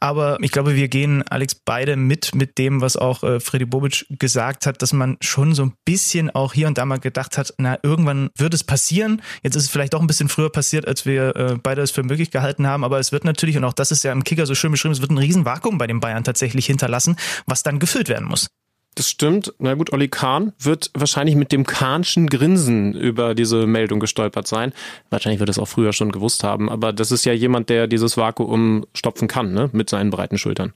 [0.00, 4.06] Aber ich glaube, wir gehen, Alex, beide mit mit dem, was auch äh, Freddy Bobic
[4.10, 7.54] gesagt hat, dass man schon so ein bisschen auch hier und da mal gedacht hat,
[7.58, 9.22] na, irgendwann wird es passieren.
[9.42, 12.02] Jetzt ist es vielleicht auch ein bisschen früher passiert, als wir äh, beide es für
[12.02, 12.84] möglich gehalten haben.
[12.84, 15.00] Aber es wird natürlich, und auch das ist ja im Kicker so schön beschrieben, es
[15.00, 17.16] wird ein Riesenvakuum bei den Bayern tatsächlich hinterlassen,
[17.46, 18.48] was dann gefüllt werden muss.
[18.96, 19.54] Das stimmt.
[19.58, 24.72] Na gut, Olli Kahn wird wahrscheinlich mit dem Kahnschen Grinsen über diese Meldung gestolpert sein.
[25.10, 28.16] Wahrscheinlich wird es auch früher schon gewusst haben, aber das ist ja jemand, der dieses
[28.16, 29.70] Vakuum stopfen kann, ne?
[29.72, 30.72] mit seinen breiten Schultern.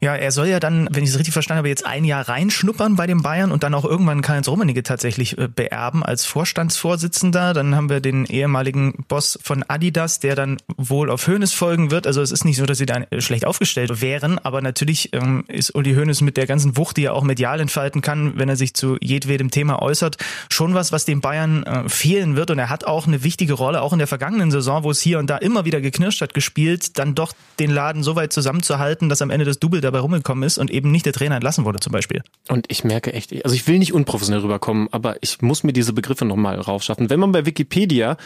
[0.00, 2.94] Ja, er soll ja dann, wenn ich es richtig verstanden habe, jetzt ein Jahr reinschnuppern
[2.94, 7.52] bei den Bayern und dann auch irgendwann Karl-Heinz Rummenigge tatsächlich äh, beerben als Vorstandsvorsitzender.
[7.52, 12.06] Dann haben wir den ehemaligen Boss von Adidas, der dann wohl auf Hoeneß folgen wird.
[12.06, 15.74] Also es ist nicht so, dass sie da schlecht aufgestellt wären, aber natürlich ähm, ist
[15.74, 18.56] Uli Hoeneß mit der ganzen Wucht, die er auch mit medial entfalten kann, wenn er
[18.56, 20.18] sich zu jedwedem Thema äußert,
[20.50, 22.50] schon was, was den Bayern äh, fehlen wird.
[22.50, 25.18] Und er hat auch eine wichtige Rolle, auch in der vergangenen Saison, wo es hier
[25.18, 29.22] und da immer wieder geknirscht hat, gespielt, dann doch den Laden so weit zusammenzuhalten, dass
[29.22, 31.92] am Ende das Double dabei rumgekommen ist und eben nicht der Trainer entlassen wurde zum
[31.92, 32.22] Beispiel.
[32.48, 35.94] Und ich merke echt, also ich will nicht unprofessionell rüberkommen, aber ich muss mir diese
[35.94, 37.08] Begriffe nochmal raufschaffen.
[37.08, 38.18] Wenn man bei Wikipedia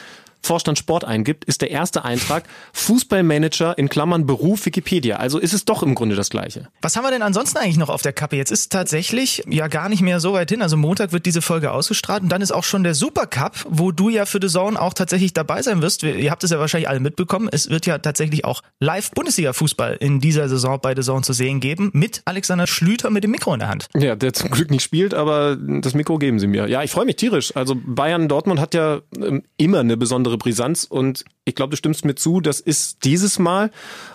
[0.45, 5.17] Vorstand Sport eingibt, ist der erste Eintrag Fußballmanager in Klammern Beruf Wikipedia.
[5.17, 6.69] Also ist es doch im Grunde das Gleiche.
[6.83, 8.37] Was haben wir denn ansonsten eigentlich noch auf der Kappe?
[8.37, 10.63] Jetzt ist tatsächlich ja gar nicht mehr so weit hin.
[10.63, 14.09] Also Montag wird diese Folge ausgestrahlt und dann ist auch schon der Supercup, wo du
[14.09, 16.03] ja für The Zone auch tatsächlich dabei sein wirst.
[16.03, 17.49] Ihr habt es ja wahrscheinlich alle mitbekommen.
[17.51, 21.61] Es wird ja tatsächlich auch live Bundesliga-Fußball in dieser Saison bei The Zone zu sehen
[21.61, 23.89] geben mit Alexander Schlüter mit dem Mikro in der Hand.
[23.97, 26.69] Ja, der zum Glück nicht spielt, aber das Mikro geben sie mir.
[26.69, 27.55] Ja, ich freue mich tierisch.
[27.57, 31.77] Also Bayern Dortmund hat ja ähm, immer eine besondere besondere Brisanz und ich glaube, du
[31.77, 33.71] stimmst mir zu, das ist dieses Mal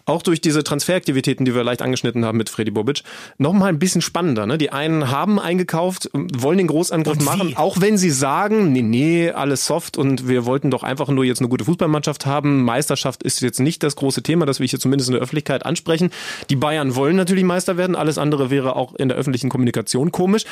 [0.05, 3.03] auch durch diese Transferaktivitäten, die wir leicht angeschnitten haben mit Freddy Bobic,
[3.37, 4.47] noch mal ein bisschen spannender.
[4.47, 4.57] Ne?
[4.57, 9.65] Die einen haben eingekauft, wollen den Großangriff machen, auch wenn sie sagen, nee, nee, alles
[9.65, 12.63] soft und wir wollten doch einfach nur jetzt eine gute Fußballmannschaft haben.
[12.63, 16.09] Meisterschaft ist jetzt nicht das große Thema, das wir hier zumindest in der Öffentlichkeit ansprechen.
[16.49, 20.45] Die Bayern wollen natürlich Meister werden, alles andere wäre auch in der öffentlichen Kommunikation komisch.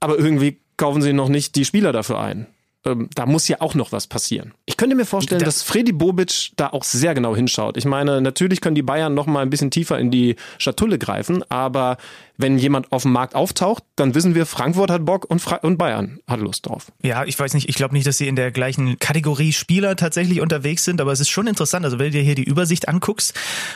[0.00, 2.48] Aber irgendwie kaufen sie noch nicht die Spieler dafür ein
[2.84, 4.54] ähm, da muss ja auch noch was passieren.
[4.66, 7.76] Ich könnte mir vorstellen, da, dass Freddy Bobic da auch sehr genau hinschaut.
[7.76, 11.44] Ich meine, natürlich können die Bayern noch mal ein bisschen tiefer in die Schatulle greifen,
[11.48, 11.96] aber
[12.36, 15.76] wenn jemand auf dem Markt auftaucht, dann wissen wir, Frankfurt hat Bock und, Fra und
[15.76, 16.90] Bayern hat Lust drauf.
[17.02, 20.40] Ja, ich weiß nicht, ich glaube nicht, dass sie in der gleichen Kategorie Spieler tatsächlich
[20.40, 21.84] unterwegs sind, aber es ist schon interessant.
[21.84, 23.34] Also wenn du dir hier die Übersicht anguckst,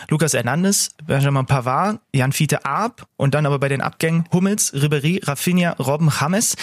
[0.09, 5.21] Lukas Hernandez, Benjamin Pavard, Jan Fiete Arp und dann aber bei den Abgängen Hummels, Ribery,
[5.23, 6.57] Rafinha, Robben, James.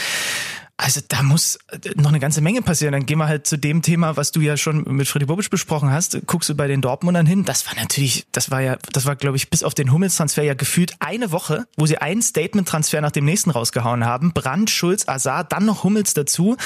[0.76, 2.94] Also da muss äh, noch eine ganze Menge passieren.
[2.94, 5.92] Dann gehen wir halt zu dem Thema, was du ja schon mit Freddy Bobic besprochen
[5.92, 6.20] hast.
[6.26, 7.46] Guckst du bei den Dortmundern hin?
[7.46, 10.56] Das war natürlich, das war ja, das war glaube ich bis auf den Hummels-Transfer ja
[10.56, 14.34] gefühlt eine Woche, wo sie einen Statement-Transfer nach dem nächsten rausgehauen haben.
[14.34, 16.58] Brand, Schulz, Azar, dann noch Hummels dazu.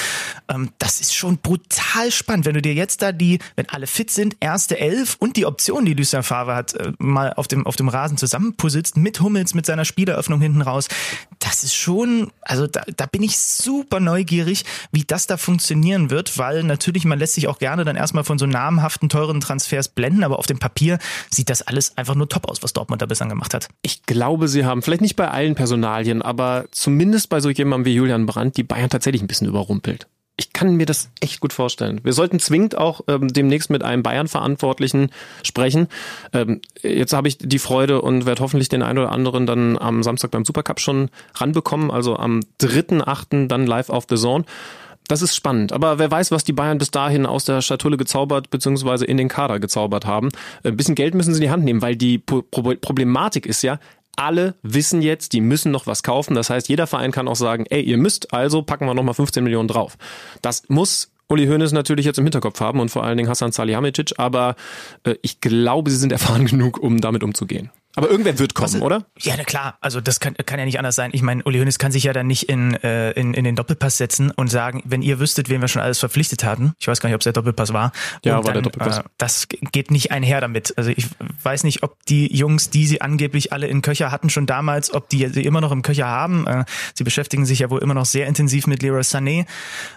[0.48, 2.46] Ähm, das ist schon brutal spannend.
[2.46, 5.84] Wenn du dir jetzt da die, wenn alle fit sind, erste Elf und die Option,
[5.84, 9.66] die Lucien Favre hat, äh, mal auf dem, auf dem Rasen zusammenpusitzt mit Hummels, mit
[9.66, 10.88] seiner Spieleröffnung hinten raus.
[11.40, 16.10] Das ist schon, also da, da bin ich super super neugierig, wie das da funktionieren
[16.10, 19.88] wird, weil natürlich man lässt sich auch gerne dann erstmal von so namhaften, teuren Transfers
[19.88, 20.98] blenden, aber auf dem Papier
[21.30, 23.68] sieht das alles einfach nur top aus, was Dortmund da bislang gemacht hat.
[23.82, 27.94] Ich glaube, sie haben, vielleicht nicht bei allen Personalien, aber zumindest bei so jemandem wie
[27.94, 30.06] Julian Brandt, die Bayern tatsächlich ein bisschen überrumpelt
[30.38, 32.00] ich kann mir das echt gut vorstellen.
[32.04, 35.10] Wir sollten zwingend auch ähm, demnächst mit einem Bayern-Verantwortlichen
[35.42, 35.88] sprechen.
[36.32, 40.04] Ähm, jetzt habe ich die Freude und werde hoffentlich den einen oder anderen dann am
[40.04, 41.90] Samstag beim Supercup schon ranbekommen.
[41.90, 43.48] Also am 3.8.
[43.48, 44.44] dann live auf The Zone.
[45.08, 45.72] Das ist spannend.
[45.72, 49.06] Aber wer weiß, was die Bayern bis dahin aus der Schatulle gezaubert bzw.
[49.06, 50.28] in den Kader gezaubert haben.
[50.62, 53.80] Ein bisschen Geld müssen sie in die Hand nehmen, weil die Problematik ist ja,
[54.18, 56.34] alle wissen jetzt, die müssen noch was kaufen.
[56.34, 59.44] Das heißt, jeder Verein kann auch sagen, ey, ihr müsst, also packen wir nochmal 15
[59.44, 59.96] Millionen drauf.
[60.42, 64.14] Das muss Uli Hoeneß natürlich jetzt im Hinterkopf haben und vor allen Dingen Hassan Salihamidzic,
[64.16, 64.56] aber
[65.04, 67.70] äh, ich glaube, sie sind erfahren genug, um damit umzugehen.
[67.96, 69.06] Aber irgendwer wird kommen, Was- oder?
[69.18, 69.76] Ja, na klar.
[69.80, 71.10] Also das kann, kann ja nicht anders sein.
[71.14, 73.96] Ich meine, Uli Hoeneß kann sich ja dann nicht in, äh, in, in den Doppelpass
[73.96, 76.74] setzen und sagen, wenn ihr wüsstet, wen wir schon alles verpflichtet hatten.
[76.78, 77.92] Ich weiß gar nicht, ob es der Doppelpass war.
[78.24, 78.98] Ja, war der dann, Doppelpass.
[78.98, 80.76] Äh, das geht nicht einher damit.
[80.76, 81.06] Also ich
[81.42, 85.08] weiß nicht, ob die Jungs, die sie angeblich alle in Köcher hatten schon damals, ob
[85.08, 86.46] die sie immer noch im Köcher haben.
[86.46, 86.64] Äh,
[86.94, 89.46] sie beschäftigen sich ja wohl immer noch sehr intensiv mit Leroy Sané.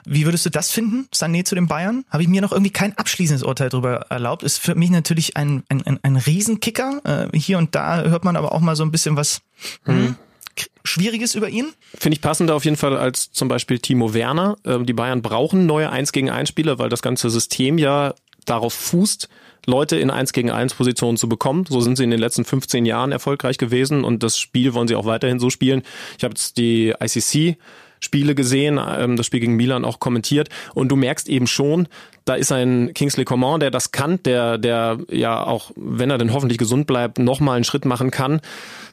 [0.06, 2.04] Wie würdest du das finden, Sané zu den Bayern?
[2.10, 4.44] Habe ich mir noch irgendwie kein abschließendes Urteil darüber erlaubt.
[4.44, 7.30] Ist für mich natürlich ein, ein, ein, ein Riesenkicker.
[7.32, 9.42] Äh, hier und da hört man aber auch mal so ein bisschen was
[9.86, 10.16] hm,
[10.56, 11.74] k- Schwieriges über ihn.
[11.98, 14.58] Finde ich passender auf jeden Fall als zum Beispiel Timo Werner.
[14.66, 18.14] Ähm, die Bayern brauchen neue 1 gegen 1 Spieler, weil das ganze System ja
[18.46, 19.30] darauf fußt,
[19.68, 21.66] Leute in 1 gegen 1 Positionen zu bekommen.
[21.70, 24.96] So sind sie in den letzten 15 Jahren erfolgreich gewesen und das Spiel wollen sie
[24.96, 25.84] auch weiterhin so spielen.
[26.18, 27.58] Ich habe jetzt die ICC
[28.02, 31.88] Spiele gesehen, ähm, das Spiel gegen Milan auch kommentiert und du merkst eben schon,
[32.26, 36.34] da ist ein Kingsley Coman, der das kann, der, der ja auch, wenn er denn
[36.34, 38.42] hoffentlich gesund bleibt, nochmal einen Schritt machen kann.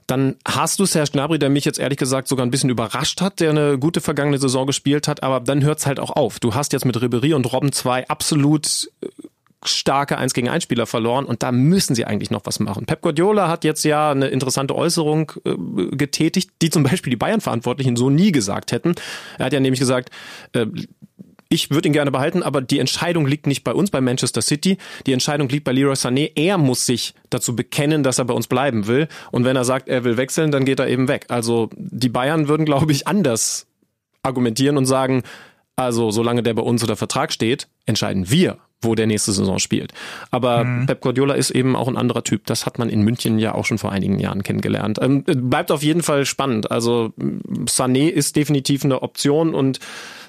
[0.06, 3.40] Dann hast du Serge Gnabry, der mich jetzt ehrlich gesagt sogar ein bisschen überrascht hat,
[3.40, 6.40] der eine gute vergangene Saison gespielt hat, aber dann hört's halt auch auf.
[6.40, 9.09] Du hast jetzt mit Ribéry und Robben zwei absolut äh,
[9.64, 12.86] starke 1 gegen 1 Spieler verloren und da müssen sie eigentlich noch was machen.
[12.86, 17.96] Pep Guardiola hat jetzt ja eine interessante Äußerung äh, getätigt, die zum Beispiel die Bayern-Verantwortlichen
[17.96, 18.94] so nie gesagt hätten.
[19.38, 20.11] Er hat ja nämlich gesagt,
[20.52, 20.66] äh,
[21.50, 24.76] ich würde ihn gerne behalten, aber die Entscheidung liegt nicht bei uns, bei Manchester City.
[25.06, 26.32] Die Entscheidung liegt bei Leroy Sané.
[26.34, 29.09] Er muss sich dazu bekennen, dass er bei uns bleiben will.
[29.32, 31.24] Und wenn er sagt, er will wechseln, dann geht er eben weg.
[31.28, 33.66] Also die Bayern würden, glaube ich, anders
[34.22, 35.22] argumentieren und sagen,
[35.74, 39.92] also solange der bei uns unter Vertrag steht, entscheiden wir, wo der nächste Saison spielt.
[40.30, 42.46] Aber Pep Guardiola ist eben auch ein anderer Typ.
[42.46, 44.98] Das hat man in München ja auch schon vor einigen Jahren kennengelernt.
[45.00, 46.70] Ähm, bleibt auf jeden Fall spannend.
[46.70, 49.80] Also Sané ist definitiv eine Option und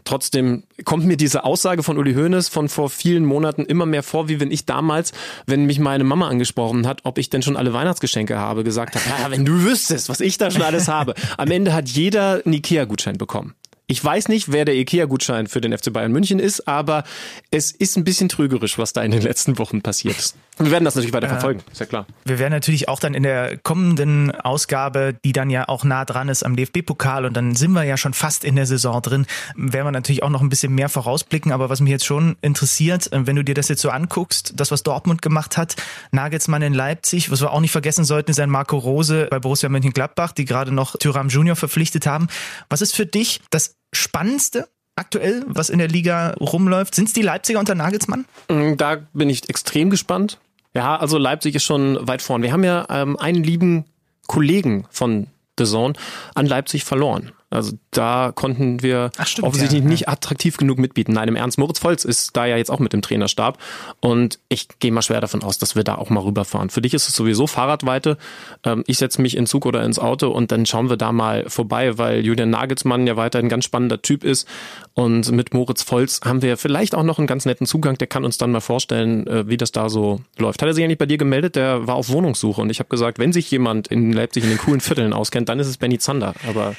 [0.03, 4.27] Trotzdem kommt mir diese Aussage von Uli Hoeneß von vor vielen Monaten immer mehr vor,
[4.27, 5.11] wie wenn ich damals,
[5.45, 9.05] wenn mich meine Mama angesprochen hat, ob ich denn schon alle Weihnachtsgeschenke habe, gesagt habe,
[9.07, 11.13] ja, wenn du wüsstest, was ich da schon alles habe.
[11.37, 13.53] Am Ende hat jeder einen Ikea-Gutschein bekommen.
[13.91, 17.03] Ich weiß nicht, wer der IKEA-Gutschein für den FC Bayern München ist, aber
[17.49, 20.35] es ist ein bisschen trügerisch, was da in den letzten Wochen passiert ist.
[20.59, 22.05] Wir werden das natürlich weiter verfolgen, ist ja klar.
[22.23, 26.29] Wir werden natürlich auch dann in der kommenden Ausgabe, die dann ja auch nah dran
[26.29, 29.25] ist am DFB-Pokal und dann sind wir ja schon fast in der Saison drin,
[29.55, 31.51] werden wir natürlich auch noch ein bisschen mehr vorausblicken.
[31.51, 34.69] Aber was mich jetzt schon interessiert, äh, wenn du dir das jetzt so anguckst, das,
[34.69, 35.77] was Dortmund gemacht hat,
[36.11, 39.69] Nagelsmann in Leipzig, was wir auch nicht vergessen sollten, ist ein Marco Rose bei Borussia
[39.69, 42.27] Mönchengladbach, die gerade noch Thuram Junior verpflichtet haben.
[42.69, 46.93] Was ist für dich das Spannendste aktuell, was in der Liga rumläuft?
[46.93, 48.25] Sind es die Leipziger unter Nagelsmann?
[48.47, 50.39] Da bin ich extrem gespannt.
[50.73, 52.41] Ja, also Leipzig ist schon weit vorn.
[52.41, 53.86] Wir haben ja ähm, einen lieben
[54.27, 55.27] Kollegen von
[55.57, 55.93] The Zone
[56.36, 57.32] an Leipzig verloren.
[57.49, 59.89] Also da konnten wir Ach, stimmt, offensichtlich ja, ja.
[59.89, 61.13] nicht attraktiv genug mitbieten.
[61.13, 63.57] Nein, im Ernst, Moritz Volz ist da ja jetzt auch mit dem Trainerstab
[64.01, 66.69] und ich gehe mal schwer davon aus, dass wir da auch mal rüberfahren.
[66.69, 68.17] Für dich ist es sowieso Fahrradweite.
[68.63, 71.49] Ähm, ich setze mich in Zug oder ins Auto und dann schauen wir da mal
[71.49, 74.47] vorbei, weil Julian Nagelsmann ja weiter ein ganz spannender Typ ist
[74.93, 77.97] und mit Moritz Volz haben wir vielleicht auch noch einen ganz netten Zugang.
[77.97, 80.61] Der kann uns dann mal vorstellen, äh, wie das da so läuft.
[80.61, 81.55] Hat er sich eigentlich bei dir gemeldet?
[81.55, 84.59] Der war auf Wohnungssuche und ich habe gesagt, wenn sich jemand in Leipzig in den
[84.59, 86.35] coolen Vierteln auskennt, dann ist es Benny Zander.
[86.47, 86.75] Aber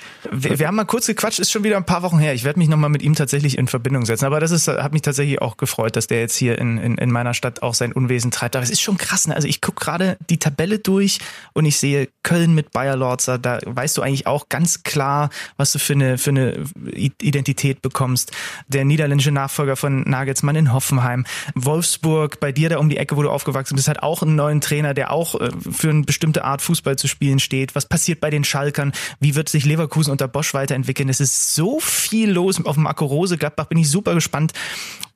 [0.61, 2.35] Wir, haben mal kurz gequatscht, ist schon wieder ein paar Wochen her.
[2.35, 4.27] Ich werde mich nochmal mit ihm tatsächlich in Verbindung setzen.
[4.27, 7.11] Aber das ist, hat mich tatsächlich auch gefreut, dass der jetzt hier in, in, in
[7.11, 8.57] meiner Stadt auch sein Unwesen treibt.
[8.57, 9.27] Aber es ist schon krass.
[9.27, 9.35] Ne?
[9.35, 11.19] Also ich gucke gerade die Tabelle durch
[11.55, 13.39] und ich sehe Köln mit Bayer Lorzer.
[13.39, 18.33] Da weißt du eigentlich auch ganz klar, was du für eine, für eine Identität bekommst.
[18.69, 21.25] Der niederländische Nachfolger von Nagelsmann in Hoffenheim.
[21.55, 24.61] Wolfsburg, bei dir da um die Ecke, wo du aufgewachsen bist, hat auch einen neuen
[24.61, 27.75] Trainer, der auch äh, für eine bestimmte Art Fußball zu spielen steht.
[27.75, 28.93] Was passiert bei den Schalkern?
[29.21, 31.09] Wie wird sich Leverkusen unter Bosch weiterentwickeln?
[31.09, 33.67] Es ist so viel los auf dem Marco Rose Gladbach.
[33.67, 34.53] Bin ich super gespannt.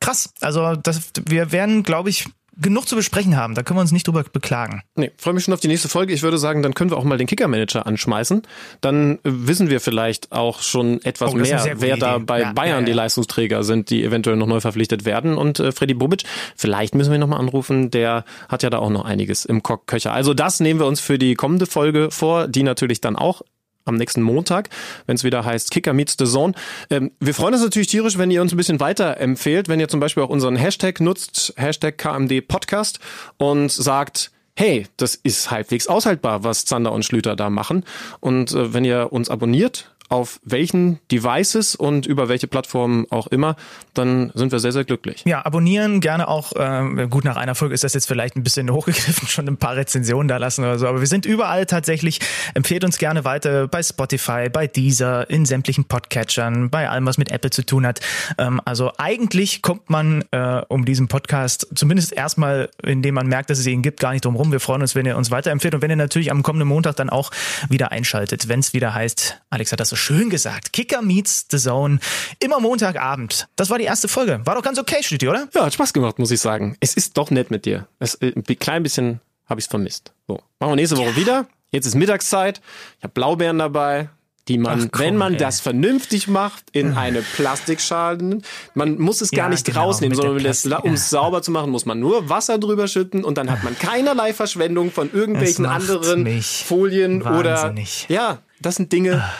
[0.01, 0.32] Krass.
[0.41, 2.26] Also das, wir werden, glaube ich,
[2.57, 3.57] genug zu besprechen haben.
[3.57, 4.82] Da können wir uns nicht drüber beklagen.
[4.95, 6.12] Nee, freue mich schon auf die nächste Folge.
[6.12, 8.43] Ich würde sagen, dann können wir auch mal den Kicker-Manager anschmeißen.
[8.80, 12.24] Dann äh, wissen wir vielleicht auch schon etwas Oh, mehr, wer da Idee.
[12.26, 12.87] bei Ja, Bayern ja, ja.
[12.87, 15.37] die Leistungsträger sind, die eventuell noch neu verpflichtet werden.
[15.37, 16.22] Und äh, Freddy Bubic,
[16.55, 19.89] vielleicht müssen wir ihn nochmal anrufen, der hat ja da auch noch einiges im Kock
[19.89, 20.12] Köcher.
[20.12, 23.43] Also das nehmen wir uns für die kommende Folge vor, die natürlich dann auch
[23.85, 24.68] am nächsten Montag,
[25.07, 26.55] wenn es wieder heißt Kicker meets the Zone.
[26.91, 29.89] Ähm, wir freuen uns natürlich tierisch, wenn ihr uns ein bisschen weiter empfehlt, wenn ihr
[29.89, 32.99] zum Beispiel auch unseren Hashtag nutzt, Hashtag KMD Podcast
[33.37, 37.85] und sagt, hey, das ist halbwegs aushaltbar, was Zander und Schlüter da machen.
[38.20, 43.57] Und äh, wenn ihr uns abonniert auf welchen Devices und über welche Plattformen auch immer,
[43.95, 45.23] dann sind wir sehr, sehr glücklich.
[45.27, 46.53] Ja, abonnieren gerne auch.
[46.53, 49.75] Äh, gut, nach einer Folge ist das jetzt vielleicht ein bisschen hochgegriffen, schon ein paar
[49.75, 50.87] Rezensionen da lassen oder so.
[50.87, 52.21] Aber wir sind überall tatsächlich.
[52.55, 57.33] Empfehlt uns gerne weiter bei Spotify, bei Deezer, in sämtlichen Podcatchern, bei allem, was mit
[57.33, 57.99] Apple zu tun hat.
[58.39, 63.59] Ähm, also eigentlich kommt man äh, um diesen Podcast zumindest erstmal, indem man merkt, dass
[63.59, 64.53] es ihn gibt, gar nicht drum rum.
[64.53, 67.11] Wir freuen uns, wenn ihr uns weiterempfehlt und wenn ihr natürlich am kommenden Montag dann
[67.11, 67.33] auch
[67.69, 71.59] wieder einschaltet, wenn es wieder heißt, Alex hat das so schön gesagt, Kicker meets the
[71.59, 71.98] Zone,
[72.38, 73.48] immer Montagabend.
[73.57, 74.40] Das war die erste Folge.
[74.44, 75.48] War doch ganz okay, Stüti, oder?
[75.55, 76.76] Ja, hat Spaß gemacht, muss ich sagen.
[76.80, 77.88] Es ist doch nett mit dir.
[77.98, 80.12] Es, äh, ein klein bisschen habe ich es vermisst.
[80.26, 81.16] So, machen wir nächste Woche ja.
[81.16, 81.46] wieder.
[81.70, 82.61] Jetzt ist Mittagszeit.
[82.98, 84.11] Ich habe Blaubeeren dabei
[84.48, 85.38] die man, Ach, komm, wenn man ey.
[85.38, 88.38] das vernünftig macht, in eine Plastikschale,
[88.74, 91.86] man muss es gar ja, nicht genau, rausnehmen, sondern um es sauber zu machen, muss
[91.86, 97.24] man nur Wasser drüber schütten und dann hat man keinerlei Verschwendung von irgendwelchen anderen Folien
[97.24, 98.07] wahnsinnig.
[98.09, 99.24] oder ja, das sind Dinge.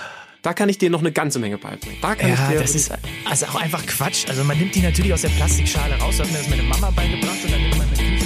[0.45, 1.99] Da kann ich dir noch eine ganze Menge beibringen.
[2.03, 2.92] Da kann ja, ich dir das ist
[3.24, 4.28] also auch einfach Quatsch.
[4.28, 7.38] Also man nimmt die natürlich aus der Plastikschale raus, hat mir das meine Mama beigebracht
[7.42, 8.24] und dann nimmt man eine und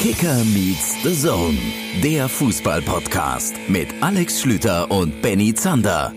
[0.00, 1.58] Kicker meets the Zone,
[2.02, 6.14] der Fußball-Podcast mit Alex Schlüter und Benny Zander.